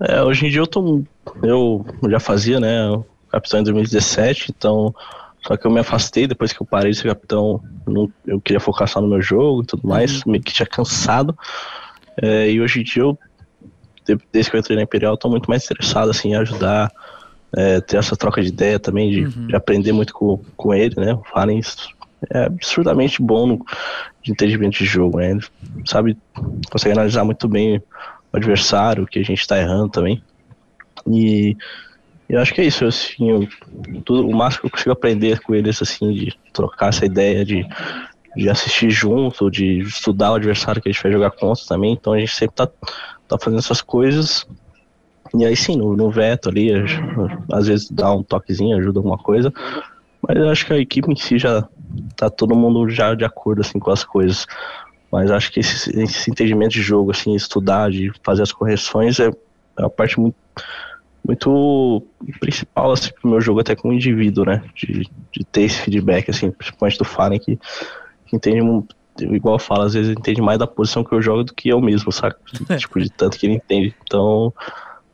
[0.00, 1.02] É, hoje em dia eu tô.
[1.42, 2.68] Eu já fazia, né?
[3.30, 4.94] Capitão em 2017, então.
[5.46, 7.62] Só que eu me afastei depois que eu parei de ser capitão.
[7.86, 11.36] Não, eu queria focar só no meu jogo e tudo mais, meio que tinha cansado.
[12.20, 13.18] É, e hoje em dia eu,
[14.32, 16.90] desde que eu entrei na Imperial, tô muito mais interessado assim, em ajudar,
[17.56, 21.14] é, ter essa troca de ideia também, de, de aprender muito com, com ele, né?
[21.14, 21.60] O Fallen
[22.30, 23.66] é absurdamente bom no,
[24.22, 25.32] de entendimento de jogo, né?
[25.32, 25.40] Ele
[25.86, 26.16] sabe,
[26.70, 27.82] consegue analisar muito bem
[28.32, 30.22] o adversário, o que a gente tá errando também.
[31.06, 31.56] E
[32.28, 33.48] eu acho que é isso, assim, eu,
[34.04, 37.66] tudo, o máximo que eu consigo aprender com eles, assim, de trocar essa ideia de,
[38.34, 42.14] de assistir junto, de estudar o adversário que a gente vai jogar contra também, então
[42.14, 42.68] a gente sempre tá,
[43.28, 44.46] tá fazendo essas coisas.
[45.34, 49.18] E aí sim, no, no veto ali, a às vezes dá um toquezinho, ajuda alguma
[49.18, 49.52] coisa,
[50.26, 51.66] mas eu acho que a equipe em si já
[52.16, 54.46] tá todo mundo já de acordo assim com as coisas.
[55.10, 59.28] Mas acho que esse, esse entendimento de jogo, assim, estudar, de fazer as correções é,
[59.78, 60.34] é uma parte muito,
[61.24, 62.04] muito
[62.40, 64.64] principal assim, pro meu jogo até como indivíduo, né?
[64.74, 67.56] De, de ter esse feedback, assim, principalmente do Fallen que,
[68.26, 68.60] que entende.
[69.20, 71.68] Igual eu falo, às vezes ele entende mais da posição que eu jogo do que
[71.68, 72.38] eu mesmo, saca?
[72.78, 73.94] tipo, de tanto que ele entende.
[74.02, 74.52] Então,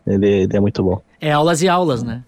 [0.07, 1.03] ele, ele é muito bom.
[1.21, 2.25] É aulas e aulas, né?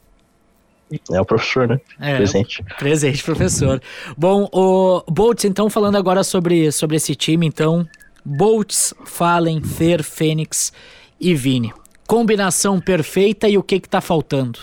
[1.10, 1.80] É o professor, né?
[1.98, 2.62] É, Presente.
[2.78, 3.80] Presente, professor.
[4.16, 7.86] Bom, o Boltz, então, falando agora sobre, sobre esse time, então,
[8.24, 10.72] Boltz, Fallen, Fer, Fênix
[11.18, 11.72] e Vini.
[12.06, 14.58] Combinação perfeita e o que que tá faltando?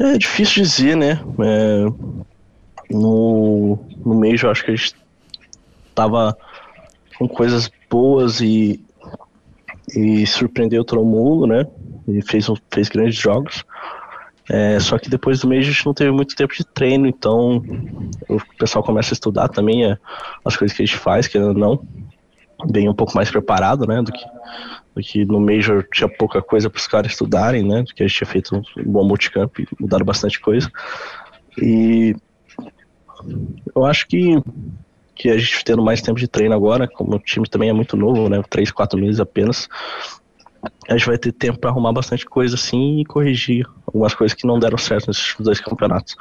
[0.00, 1.20] É difícil dizer, né?
[1.40, 1.86] É,
[2.90, 4.94] no, no mês eu acho que a gente
[5.94, 6.36] tava
[7.18, 8.80] com coisas boas e,
[9.94, 11.66] e surpreendeu todo mundo, né?
[12.06, 13.64] E fez, fez grandes jogos.
[14.50, 17.62] É, só que depois do mês a gente não teve muito tempo de treino, então
[18.28, 19.98] o pessoal começa a estudar também é,
[20.42, 21.84] as coisas que a gente faz, que não,
[22.70, 24.24] bem um pouco mais preparado, né, do que,
[24.94, 28.16] do que no Major tinha pouca coisa para os caras estudarem, né, porque a gente
[28.16, 30.70] tinha feito um bom multicamp e mudaram bastante coisa.
[31.60, 32.16] E
[33.74, 34.42] eu acho que,
[35.14, 37.96] que a gente tendo mais tempo de treino agora, como o time também é muito
[37.96, 39.68] novo, né, três, quatro meses apenas,
[40.88, 44.46] a gente vai ter tempo para arrumar bastante coisa assim e corrigir algumas coisas que
[44.46, 46.16] não deram certo nesses dois campeonatos.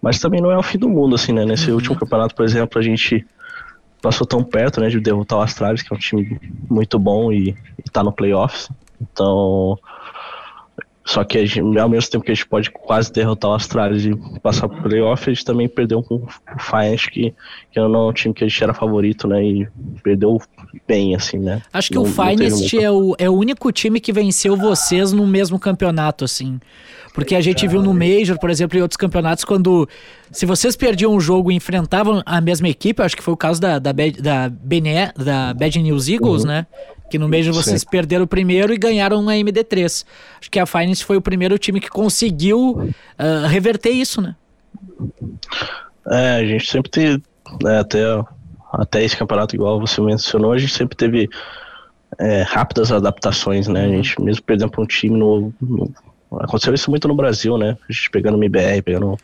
[0.00, 1.44] Mas também não é o fim do mundo, assim, né?
[1.44, 1.76] Nesse uhum.
[1.76, 3.26] último campeonato, por exemplo, a gente
[4.00, 6.38] passou tão perto, né, de derrotar o Astralis, que é um time
[6.70, 8.70] muito bom e, e tá no playoffs.
[9.00, 9.78] Então,
[11.06, 14.40] só que gente, ao mesmo tempo que a gente pode quase derrotar o Astralis e
[14.40, 17.32] passar pro playoff, a gente também perdeu com o Finance, que,
[17.70, 19.40] que não é um time que a gente era favorito, né?
[19.44, 19.68] E
[20.02, 20.42] perdeu
[20.86, 21.62] bem, assim, né?
[21.72, 25.24] Acho que não, o Finest é o, é o único time que venceu vocês no
[25.28, 26.58] mesmo campeonato, assim.
[27.16, 29.88] Porque a gente viu no Major, por exemplo, em outros campeonatos, quando.
[30.30, 33.58] Se vocês perdiam um jogo e enfrentavam a mesma equipe, acho que foi o caso
[33.58, 36.48] da, da, da, BNE, da Bad News Eagles, uhum.
[36.48, 36.66] né?
[37.08, 37.88] Que no Major vocês Sim.
[37.90, 40.04] perderam o primeiro e ganharam uma MD3.
[40.38, 44.36] Acho que a Finance foi o primeiro time que conseguiu uh, reverter isso, né?
[46.10, 47.22] É, a gente sempre teve,
[47.62, 48.02] né, até,
[48.74, 51.30] até esse campeonato, igual você mencionou, a gente sempre teve
[52.18, 53.86] é, rápidas adaptações, né?
[53.86, 55.90] A gente, mesmo perdendo para um time no, no,
[56.32, 57.76] Aconteceu isso muito no Brasil, né?
[57.88, 59.16] A gente pegando o MBR, pegando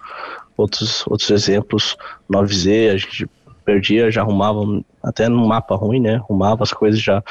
[0.56, 1.96] outros, outros exemplos,
[2.30, 3.28] 9Z, a gente
[3.64, 4.60] perdia, já arrumava,
[5.02, 6.16] até no mapa ruim, né?
[6.16, 7.22] Arrumava as coisas já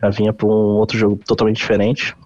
[0.00, 2.16] já vinha para um outro jogo totalmente diferente.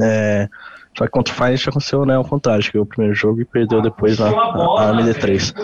[0.00, 0.48] É,
[0.96, 3.82] só que contra o Fire aconteceu né, ao contrário, que o primeiro jogo e perdeu
[3.82, 5.54] depois na, na, na MD3.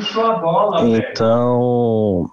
[0.83, 2.31] Então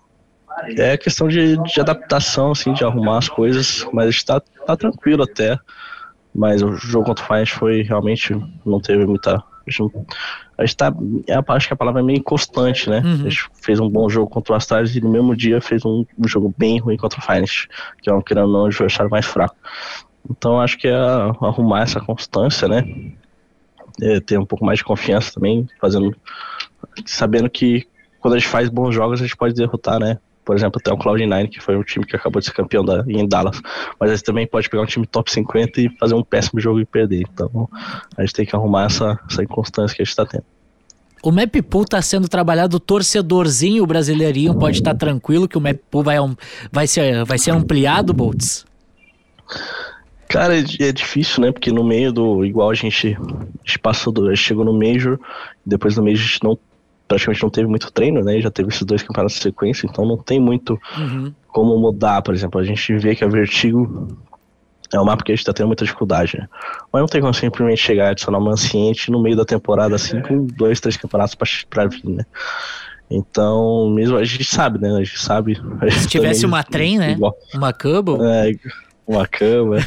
[0.78, 5.58] é questão de, de adaptação, assim, de arrumar as coisas, mas está tá tranquilo até.
[6.34, 8.34] Mas o jogo contra o Fire foi realmente
[8.66, 10.08] não teve muita a gente,
[10.58, 10.94] a gente tá,
[11.50, 13.02] acho que a palavra é meio inconstante, né?
[13.04, 13.26] Uhum.
[13.26, 16.06] A gente fez um bom jogo contra o Astralis e no mesmo dia fez um,
[16.18, 17.68] um jogo bem ruim contra o Finest,
[18.02, 19.56] que é um querendo não adversário mais fraco.
[20.30, 22.84] Então acho que é arrumar essa constância, né?
[24.02, 26.16] É ter um pouco mais de confiança também, fazendo,
[27.06, 27.88] sabendo que
[28.20, 30.18] quando a gente faz bons jogos a gente pode derrotar, né?
[30.52, 33.06] Por exemplo, até o Cloud9, que foi um time que acabou de ser campeão da,
[33.08, 33.62] em Dallas.
[33.98, 36.82] Mas a gente também pode pegar um time top 50 e fazer um péssimo jogo
[36.82, 37.22] e perder.
[37.22, 37.70] Então
[38.18, 40.44] a gente tem que arrumar essa, essa inconstância que a gente está tendo.
[41.24, 45.78] O map pool está sendo trabalhado torcedorzinho brasileirinho, pode estar tá tranquilo que o map
[45.90, 46.18] pool vai,
[46.70, 48.66] vai, ser, vai ser ampliado, Boltz?
[50.28, 51.54] Cara, é, é difícil, né?
[51.54, 52.44] Porque no meio do.
[52.44, 54.28] Igual a gente, a gente passou do.
[54.28, 55.18] A gente chegou no Major,
[55.66, 56.60] depois do Major a gente não
[57.12, 58.40] praticamente não teve muito treino, né?
[58.40, 61.34] Já teve esses dois campeonatos de sequência, então não tem muito uhum.
[61.48, 62.22] como mudar.
[62.22, 64.08] Por exemplo, a gente vê que a Vertigo
[64.94, 66.48] é um mapa que a gente tá tendo muita dificuldade, né?
[66.92, 70.22] Mas não tem como simplesmente chegar e adicionar uma anciente no meio da temporada, assim,
[70.22, 72.26] com dois, três campeonatos pra, pra vir, né?
[73.10, 74.90] Então, mesmo a gente sabe, né?
[74.90, 75.62] A gente sabe.
[75.82, 77.12] A gente Se tivesse uma trem, né?
[77.12, 78.18] Igual, uma Cubble.
[78.22, 78.54] É,
[79.06, 79.78] uma cama.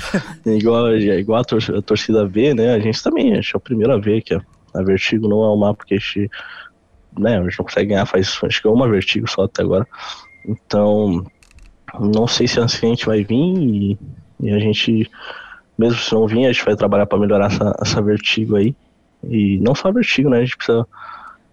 [0.45, 2.75] igual, igual a, tor a torcida vê, né?
[2.75, 4.43] A gente também, a gente é o primeiro a ver que a,
[4.75, 6.31] a Vertigo não é um mapa que a gente
[7.19, 9.87] né, a gente não consegue ganhar faz acho que é uma vertigo só até agora.
[10.47, 11.25] Então,
[12.01, 13.99] não sei se a gente vai vir e,
[14.41, 15.11] e, a gente,
[15.79, 18.75] mesmo se não vir, a gente vai trabalhar para melhorar essa, essa vertigo aí.
[19.23, 20.39] E não só a vertigo, né?
[20.39, 20.87] A gente precisa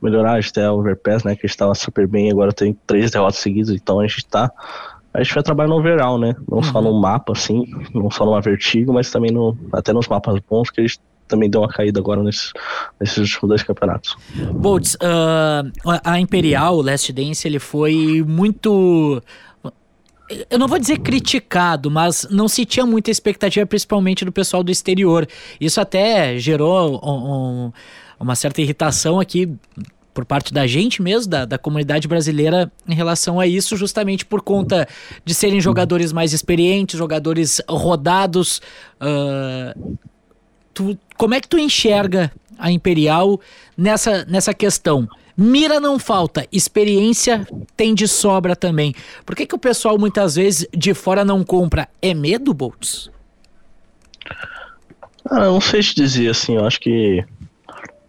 [0.02, 1.36] melhorar, a gente tem a overpass, né?
[1.36, 4.52] Que a gente tava super bem, agora tem três derrotas seguidas, então a gente tá.
[5.14, 6.36] A gente vai trabalhar no overall, né?
[6.50, 6.64] Não uhum.
[6.64, 10.70] só no mapa, assim, não só numa vertigo, mas também no, até nos mapas bons
[10.70, 11.00] que a gente
[11.32, 12.54] também deu uma caída agora nesses,
[13.00, 14.16] nesses dois campeonatos.
[14.54, 15.72] Boltz, uh,
[16.04, 19.22] a Imperial, o Last Dance, ele foi muito
[20.50, 24.72] eu não vou dizer criticado, mas não se tinha muita expectativa, principalmente do pessoal do
[24.72, 25.28] exterior.
[25.60, 27.74] Isso até gerou um, um,
[28.18, 29.54] uma certa irritação aqui
[30.14, 34.42] por parte da gente mesmo, da, da comunidade brasileira, em relação a isso, justamente por
[34.42, 34.88] conta
[35.24, 38.62] de serem jogadores mais experientes, jogadores rodados.
[39.02, 39.98] Uh,
[40.74, 43.40] tu, como é que tu enxerga a Imperial
[43.78, 45.08] nessa, nessa questão?
[45.36, 48.94] Mira não falta, experiência tem de sobra também.
[49.26, 51.88] Por que, que o pessoal muitas vezes de fora não compra?
[52.02, 53.10] É medo, Boltz?
[55.30, 57.24] Ah, não sei te dizer assim, eu acho que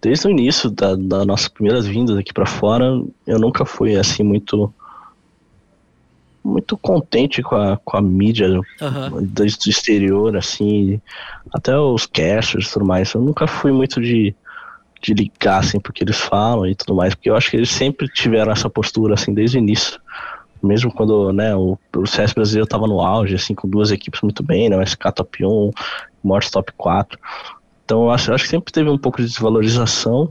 [0.00, 4.22] desde o início da, das nossas primeiras vindas aqui para fora, eu nunca fui assim
[4.22, 4.72] muito
[6.44, 9.22] muito contente com a, com a mídia uhum.
[9.22, 11.00] do, do, exterior, assim,
[11.52, 13.12] até os casters e tudo mais.
[13.12, 14.34] Eu nunca fui muito de,
[15.00, 18.08] de ligar, assim, porque eles falam e tudo mais, porque eu acho que eles sempre
[18.08, 20.00] tiveram essa postura, assim, desde o início.
[20.62, 24.42] Mesmo quando, né, o, o CS brasileiro tava no auge, assim, com duas equipes muito
[24.42, 25.70] bem, né, o SK Top 1,
[26.22, 27.18] Mortis Top 4.
[27.84, 30.30] Então eu acho, acho que sempre teve um pouco de desvalorização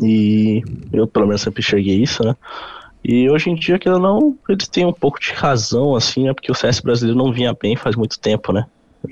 [0.00, 2.36] e eu pelo menos sempre enxerguei isso, né?
[3.04, 6.32] E hoje em dia, que não, eles têm um pouco de razão, assim, né?
[6.32, 8.64] Porque o CS brasileiro não vinha bem faz muito tempo, né?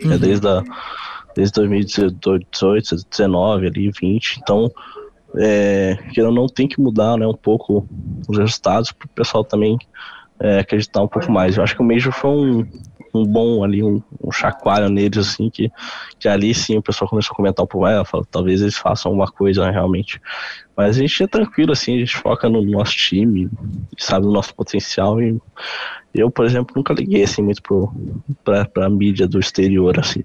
[0.02, 0.12] Uhum.
[0.12, 0.62] É desde, a,
[1.34, 4.40] desde 2018, 2019, ali, 20.
[4.40, 4.70] Então,
[5.36, 7.26] é, que não tem que mudar, né?
[7.26, 7.86] Um pouco
[8.28, 9.76] os resultados para o pessoal também
[10.38, 11.56] é, acreditar um pouco mais.
[11.56, 12.66] Eu acho que o Major foi um,
[13.12, 15.70] um bom ali, um, um chacoalho neles, assim, que,
[16.18, 19.10] que ali sim o pessoal começou a comentar um pouco mais, fala, talvez eles façam
[19.10, 20.20] alguma coisa né, realmente.
[20.76, 23.50] Mas a gente é tranquilo, assim, a gente foca no nosso time,
[23.98, 25.40] sabe, no nosso potencial e
[26.14, 27.92] eu, por exemplo, nunca liguei, assim, muito pro,
[28.44, 30.22] pra, pra mídia do exterior, assim,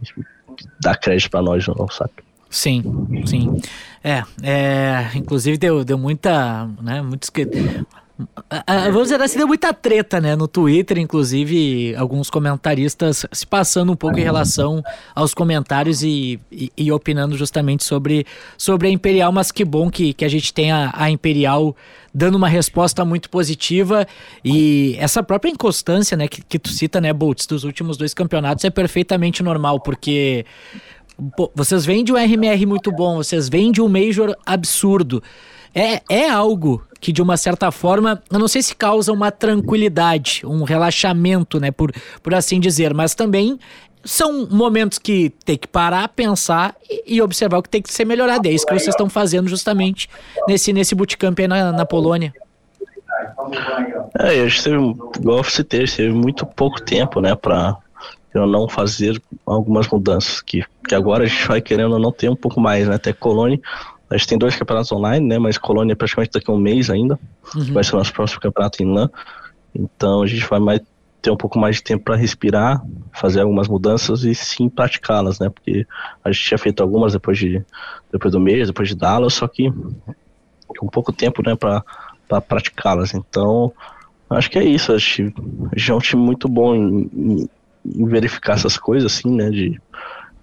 [0.82, 2.12] dar crédito pra nós, não, sabe?
[2.50, 2.84] Sim,
[3.26, 3.60] sim.
[4.04, 7.48] É, é inclusive deu, deu muita, né, muitos que
[8.94, 10.36] Vamos dizer assim, deu muita treta, né?
[10.36, 14.82] No Twitter, inclusive, alguns comentaristas se passando um pouco em relação
[15.14, 18.26] aos comentários e, e, e opinando justamente sobre,
[18.58, 21.76] sobre a Imperial, mas que bom que, que a gente tem a, a Imperial
[22.14, 24.08] dando uma resposta muito positiva
[24.44, 28.64] e essa própria inconstância, né, que, que tu cita, né, Boltz, dos últimos dois campeonatos
[28.64, 30.46] é perfeitamente normal, porque
[31.36, 35.22] pô, vocês vêm de um RMR muito bom, vocês vêm de um Major absurdo,
[35.74, 40.42] é, é algo que de uma certa forma, eu não sei se causa uma tranquilidade,
[40.44, 43.60] um relaxamento, né, por, por assim dizer, mas também
[44.04, 48.06] são momentos que tem que parar, pensar e, e observar o que tem que ser
[48.06, 48.48] melhorado.
[48.48, 50.10] É isso que vocês estão fazendo justamente
[50.48, 52.34] nesse, nesse bootcamp aí na, na Polônia.
[54.18, 54.78] É, gente teve,
[55.20, 57.78] igual eu teve muito pouco tempo, né, para
[58.34, 62.60] não fazer algumas mudanças, que, que agora a gente vai querendo não ter um pouco
[62.60, 63.60] mais, né, até Colônia
[64.10, 65.40] a gente tem dois campeonatos online, né?
[65.40, 67.20] Mas Colônia é praticamente daqui a um mês ainda.
[67.56, 67.74] Uhum.
[67.74, 69.10] Vai ser o nosso próximo campeonato em LAN.
[69.74, 70.82] Então a gente vai mais,
[71.22, 75.50] ter um pouco mais de tempo para respirar, fazer algumas mudanças e sim praticá-las, né?
[75.50, 75.88] Porque
[76.24, 77.66] a gente tinha feito algumas depois, de,
[78.12, 79.74] depois do mês, depois de Dallas, só que
[80.78, 83.14] com pouco tempo, né, para praticá-las.
[83.14, 83.74] Então,
[84.30, 84.92] acho que é isso.
[84.92, 85.34] A gente,
[85.72, 87.50] a gente é um time muito bom em, em,
[87.86, 89.50] em verificar essas coisas, assim, né?
[89.50, 89.82] De,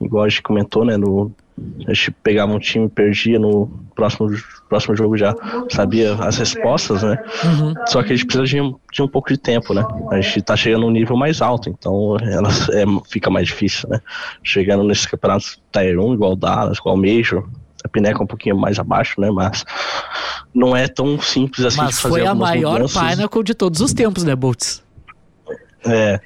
[0.00, 1.32] igual a gente comentou, né, no,
[1.86, 4.30] a gente pegava um time, perdia no próximo,
[4.68, 5.34] próximo jogo já
[5.70, 7.18] sabia as respostas, né?
[7.44, 7.74] Uhum.
[7.86, 9.84] Só que a gente precisa de, de, um pouco de tempo, né?
[10.10, 14.00] A gente tá chegando num nível mais alto, então ela é, fica mais difícil, né?
[14.42, 17.46] Chegando nesses campeonatos Tier 1, igual Dallas, igual Major,
[17.84, 19.30] a Pineca é um pouquinho mais abaixo, né?
[19.30, 19.64] Mas
[20.54, 23.02] não é tão simples assim Mas de fazer foi a maior mudanças.
[23.02, 24.82] Pinnacle de todos os tempos, né, Boltz?
[25.84, 26.20] É,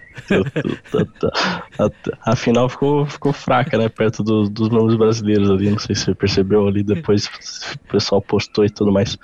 [1.79, 3.89] a, a, final ficou, ficou fraca, né?
[3.89, 5.71] Perto do, dos nomes brasileiros ali.
[5.71, 9.17] Não sei se você percebeu ali, depois o pessoal postou e tudo mais.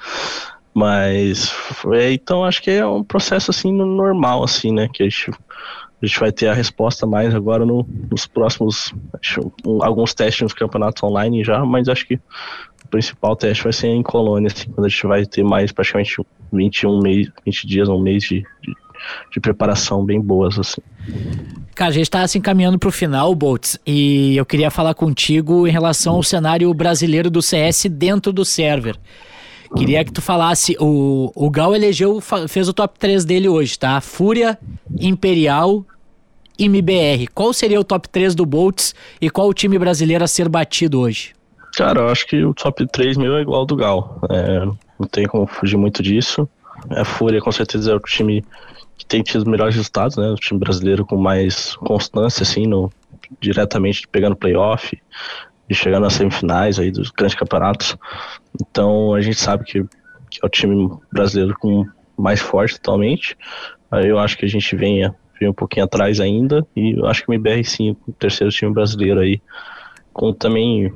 [0.74, 1.54] Mas,
[1.92, 4.88] é, então acho que é um processo assim normal, assim, né?
[4.90, 9.52] Que a gente, a gente vai ter a resposta mais agora no, nos próximos, acho,
[9.66, 13.88] um, alguns testes nos campeonatos online já, mas acho que o principal teste vai ser
[13.88, 16.16] em Colônia, assim, quando a gente vai ter mais praticamente
[16.50, 18.74] 21 mês, 20 dias, um mês de, de
[19.30, 20.80] de preparação bem boas, assim.
[21.74, 25.66] Cara, a gente está se encaminhando para o final, Boltz, e eu queria falar contigo
[25.66, 28.96] em relação ao cenário brasileiro do CS dentro do server.
[29.76, 34.00] Queria que tu falasse, o, o Gal elegeu, fez o top 3 dele hoje, tá?
[34.02, 34.58] Fúria,
[35.00, 35.84] Imperial
[36.58, 37.28] e MBR.
[37.34, 41.00] Qual seria o top 3 do Boltz e qual o time brasileiro a ser batido
[41.00, 41.32] hoje?
[41.74, 44.20] Cara, eu acho que o top 3 meu é igual ao do Gal.
[44.30, 44.60] É,
[44.98, 46.46] não tem como fugir muito disso.
[46.90, 48.44] A Fúria com certeza é o time
[48.96, 50.28] que tem tido melhores resultados, né?
[50.30, 52.90] O time brasileiro com mais constância, assim, no,
[53.40, 55.00] diretamente pegando playoff
[55.68, 57.96] e chegando nas semifinais aí dos grandes campeonatos.
[58.60, 59.84] Então a gente sabe que,
[60.30, 63.36] que é o time brasileiro com mais forte atualmente.
[63.90, 67.24] Aí eu acho que a gente venha, vem um pouquinho atrás ainda e eu acho
[67.24, 69.40] que o MBR sim, o terceiro time brasileiro aí
[70.12, 70.92] com também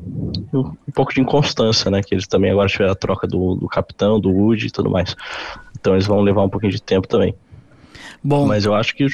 [0.53, 2.03] um, um, pouco de inconstância, né?
[2.03, 5.17] Que eles também agora tiveram a troca do, do capitão, do Wood e tudo mais.
[5.79, 7.35] Então eles vão levar um pouquinho de tempo também.
[8.23, 8.47] Bom.
[8.47, 9.09] Mas eu acho que, o,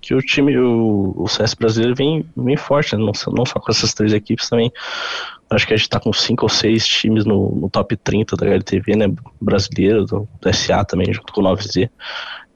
[0.00, 3.02] que o time, o, o CS brasileiro vem, vem forte, né?
[3.02, 4.72] não, não só com essas três equipes também.
[5.50, 8.46] Acho que a gente está com cinco ou seis times no, no top 30 da
[8.46, 9.06] HLTV, né?
[9.40, 11.88] Brasileiro, do, do SA também, junto com o 9Z.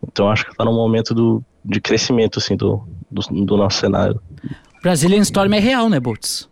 [0.07, 4.21] Então acho que está num momento do, de crescimento, assim, do, do, do nosso cenário.
[4.83, 6.51] Brazilian Storm é real, né, Boltz?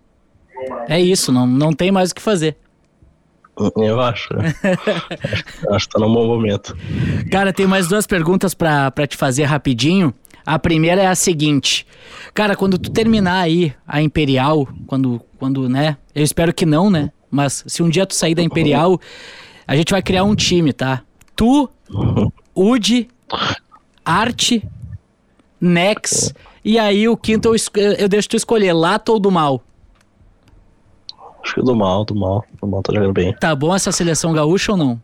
[0.89, 2.57] É isso, não, não tem mais o que fazer.
[3.77, 4.33] Eu acho.
[4.35, 4.55] Né?
[5.71, 6.77] acho que tá num bom momento.
[7.31, 10.15] Cara, tem mais duas perguntas para te fazer rapidinho.
[10.45, 11.87] A primeira é a seguinte.
[12.33, 15.97] Cara, quando tu terminar aí a Imperial, quando, quando, né?
[16.15, 17.11] Eu espero que não, né?
[17.31, 18.99] Mas se um dia tu sair da Imperial,
[19.67, 21.03] a gente vai criar um time, tá?
[21.37, 21.69] Tu,
[22.55, 23.09] Udi,
[24.05, 24.67] Arte,
[25.61, 29.63] Nex, e aí o quinto eu, eu deixo tu escolher, Lato ou do Mal.
[31.43, 32.45] Acho que do mal, do mal.
[32.61, 33.35] Do mal tá jogando bem.
[33.35, 35.01] Tá bom essa seleção gaúcha ou não?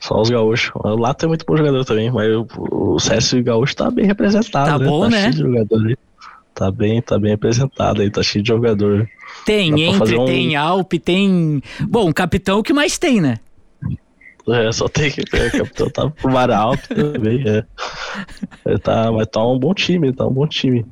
[0.00, 0.72] Só os gaúchos.
[0.82, 2.46] Lá tem muito bom jogador também, mas o,
[2.94, 4.70] o CS Gaúcho tá bem representado.
[4.70, 4.86] Tá né?
[4.86, 5.20] bom, tá né?
[5.20, 5.96] Cheio de jogador aí.
[6.54, 9.08] Tá bem, tá bem representado aí, tá cheio de jogador.
[9.44, 11.62] Tem Dá Entre, um- tem Alpe, tem.
[11.88, 13.38] Bom, capitão o que mais tem, né?
[14.48, 15.20] É, só tem que.
[15.20, 17.64] O capitão tá pro mar alto também, é.
[18.66, 20.84] Ele tá, mas tá um bom time, tá um bom time.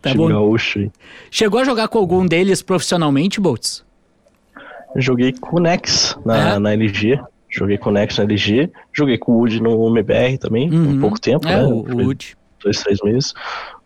[0.00, 0.28] Tá time bom.
[0.28, 0.90] gaúcho.
[1.30, 3.84] Chegou a jogar com algum deles profissionalmente, Boltz?
[4.96, 6.58] Joguei com o Nex na, É?
[6.58, 7.20] na LG.
[7.50, 8.70] Joguei com o Nex na LG.
[8.92, 10.90] Joguei com o Wood no MBR também, Uhum.
[10.92, 11.64] um pouco tempo, É, né?
[11.64, 12.36] o, o Wood.
[12.62, 13.34] Dois, três meses.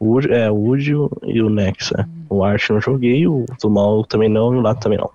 [0.01, 0.91] O Wood, é, o Wood
[1.25, 2.05] e o- Nex, é.
[2.31, 5.11] O Art não joguei, o do Mal também não, e o Lato também não.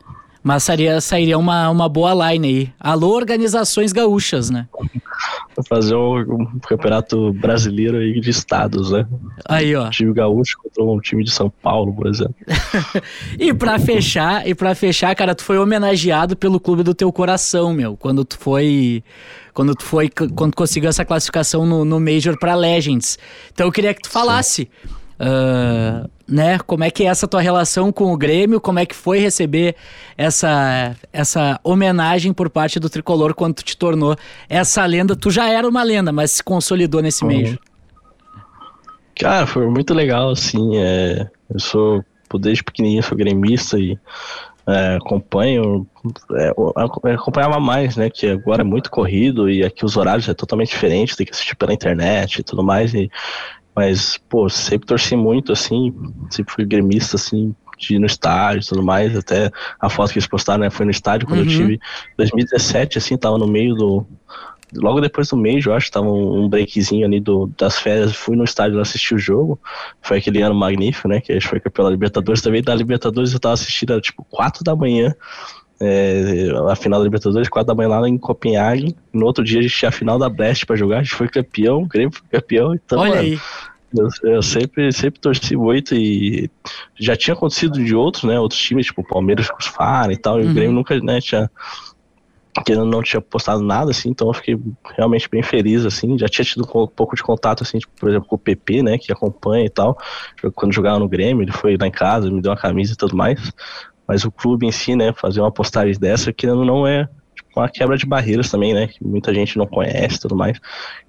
[0.48, 2.74] Mas sairia, sairia uma, uma boa line aí.
[2.80, 4.66] Alô, organizações gaúchas, né?
[5.68, 9.06] Fazer um, um campeonato brasileiro aí de estados, né?
[9.46, 9.88] Aí, ó.
[9.88, 12.36] Um time gaúcho contra um time de São Paulo, por exemplo.
[13.38, 17.74] E pra fechar, e para fechar, cara, tu foi homenageado pelo clube do teu coração,
[17.74, 19.04] meu, quando tu foi
[19.54, 23.20] quando tu foi quando conseguiu essa classificação no, no Major pra Legends.
[23.52, 24.70] Então eu queria que tu falasse
[25.20, 28.96] ah, né, como é que é essa tua relação com o Grêmio, como é que
[28.96, 29.76] foi receber
[30.18, 34.16] essa essa homenagem por parte do tricolor quando tu te tornou
[34.50, 35.16] essa lenda.
[35.16, 37.32] Tu já era uma lenda, mas se consolidou nesse Uhum.
[37.32, 37.60] Major.
[39.20, 40.78] Cara, foi muito legal, assim.
[40.78, 42.06] É, eu sou,
[42.40, 43.98] desde pequenininho, sou gremista e
[44.68, 45.88] é, acompanho.
[46.34, 46.74] é, eu
[47.16, 48.10] acompanhava mais, né?
[48.10, 51.56] Que agora é muito corrido e aqui os horários é totalmente diferente, tem que assistir
[51.56, 52.94] pela internet e tudo mais.
[52.94, 53.10] E,
[53.78, 55.94] mas, pô, sempre torci muito, assim.
[56.32, 57.56] Sempre fui gremista, assim.
[57.78, 60.84] De ir no estádio e tudo mais, até a foto que eles postaram, né, foi
[60.84, 61.46] no estádio quando Uhum.
[61.46, 61.80] eu tive
[62.18, 64.08] 2017, assim, tava no meio do,
[64.74, 68.44] logo depois do mês, eu acho, tava um, breakzinho ali do, das férias, fui no
[68.44, 69.60] estádio assistir o jogo,
[70.02, 73.32] foi aquele ano magnífico, né, que a gente foi campeão da Libertadores, também da Libertadores
[73.32, 75.14] eu tava assistindo, era tipo 4 da manhã,
[75.80, 79.62] é, a final da Libertadores, 4 da manhã lá em Copenhague, no outro dia a
[79.62, 82.28] gente tinha a final da Brest pra jogar, a gente foi campeão, o Grêmio foi
[82.40, 83.40] campeão, então, Olha mano, aí.
[83.96, 86.50] eu, eu sempre, sempre torci muito e
[87.00, 88.40] já tinha acontecido de outros, né?
[88.40, 90.52] Outros times, tipo o Palmeiras com os FAR e tal, e Uhum.
[90.52, 91.50] o Grêmio nunca, né, tinha.
[92.66, 94.58] Que não tinha postado nada, assim, então eu fiquei
[94.96, 96.18] realmente bem feliz, assim.
[96.18, 98.98] Já tinha tido um pouco de contato, assim, tipo, por exemplo, com o PP, né,
[98.98, 99.96] que acompanha e tal.
[100.56, 103.16] Quando jogava no Grêmio, ele foi lá em casa, me deu uma camisa e tudo
[103.16, 103.40] mais.
[104.08, 107.70] Mas o clube em si, né, fazer uma postagem dessa, que não é tipo, uma
[107.70, 110.60] quebra de barreiras também, né, que muita gente não conhece e tudo mais.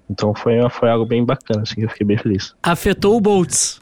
[0.09, 2.55] Então foi, foi algo bem bacana, assim, eu fiquei bem feliz.
[2.63, 3.79] Afetou o Boltz.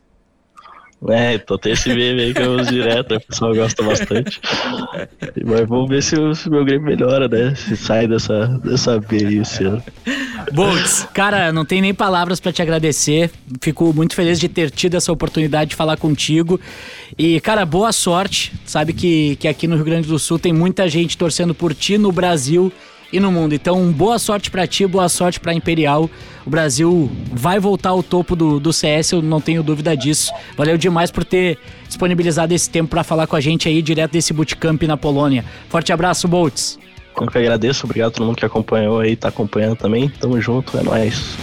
[1.09, 4.41] É, então tem esse meme aí que eu uso direto, o pessoal gosta bastante.
[5.45, 7.53] Mas vamos ver se o, meu Grêmio melhora, né?
[7.55, 9.83] Se sai dessa, dessa B aí esse ano.
[10.51, 13.29] Boltz, cara, não tem nem palavras pra te agradecer.
[13.61, 16.59] Fico muito feliz de ter tido essa oportunidade de falar contigo.
[17.15, 18.51] E, cara, boa sorte.
[18.65, 21.97] Sabe que, que aqui no Rio Grande do Sul tem muita gente torcendo por ti
[21.97, 22.71] no Brasil
[23.11, 23.53] e no mundo.
[23.53, 26.09] Então, boa sorte pra ti, boa sorte pra Imperial.
[26.45, 30.31] O Brasil vai voltar ao topo do, do CS, eu não tenho dúvida disso.
[30.55, 34.33] Valeu demais por ter disponibilizado esse tempo pra falar com a gente aí direto desse
[34.33, 35.43] bootcamp na Polônia.
[35.69, 36.79] Forte abraço, Boltz.
[37.19, 40.07] Eu que agradeço, obrigado a todo mundo que acompanhou aí, tá acompanhando também.
[40.07, 41.35] Tamo junto, é nóis.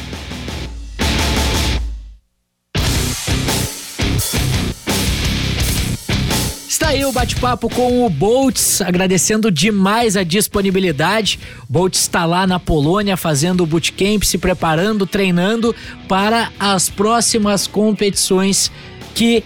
[6.95, 11.41] Aí o bate-papo com o Boltz, agradecendo demais a disponibilidade.
[11.69, 15.75] Boltz está lá na Polônia fazendo o bootcamp, se preparando, treinando
[16.07, 18.71] para as próximas competições
[19.13, 19.43] que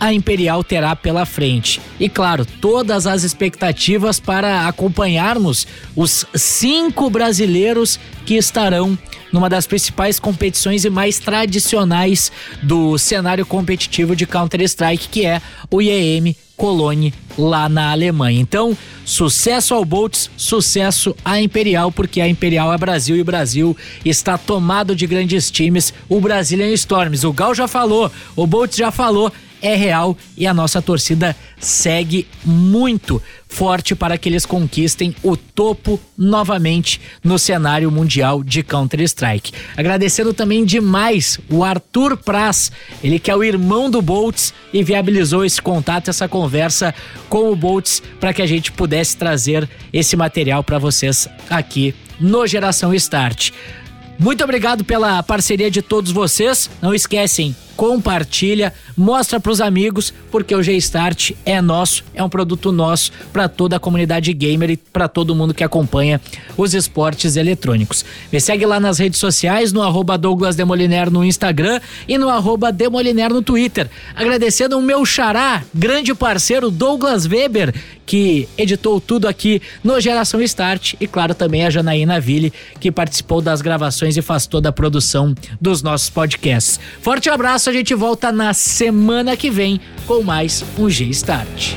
[0.00, 1.78] a Imperial terá pela frente.
[2.00, 8.98] E claro, todas as expectativas para acompanharmos os cinco brasileiros que estarão
[9.30, 12.32] numa das principais competições e mais tradicionais
[12.62, 18.40] do cenário competitivo de Counter-Strike, que é o IEM Cologne lá na Alemanha.
[18.40, 23.76] Então, sucesso ao Boltz, sucesso à Imperial, porque a Imperial é Brasil e o Brasil
[24.04, 25.94] está tomado de grandes times.
[26.08, 30.54] O Brazilian Storms, o Gal já falou, o Boltz já falou, é real e a
[30.54, 38.44] nossa torcida segue muito forte para que eles conquistem o topo novamente no cenário mundial
[38.44, 39.52] de Counter-Strike.
[39.76, 42.70] Agradecendo também demais o Arthur Praz,
[43.02, 46.94] ele que é o irmão do Boltz e viabilizou esse contato, essa conversa
[47.28, 52.46] com o Boltz para que a gente pudesse trazer esse material para vocês aqui no
[52.46, 53.50] Geração Start.
[54.18, 56.68] Muito obrigado pela parceria de todos vocês.
[56.82, 63.12] Não esquecem, compartilha, mostra pros amigos, porque o G-Start é nosso, é um produto nosso
[63.32, 66.20] para toda a comunidade gamer e para todo mundo que acompanha
[66.56, 68.04] os esportes eletrônicos.
[68.32, 72.72] Me segue lá nas redes sociais, no arroba Douglas Demoliner no Instagram e no arroba
[72.72, 73.88] Demoliner no Twitter.
[74.12, 77.72] Agradecendo o meu xará, grande parceiro Douglas Weber,
[78.04, 83.40] que editou tudo aqui no Geração Start e claro também a Janaína Ville, que participou
[83.40, 86.80] das gravações e faz toda a produção dos nossos podcasts.
[87.02, 91.74] Forte abraço, a gente volta na semana que vem com mais um G-Start.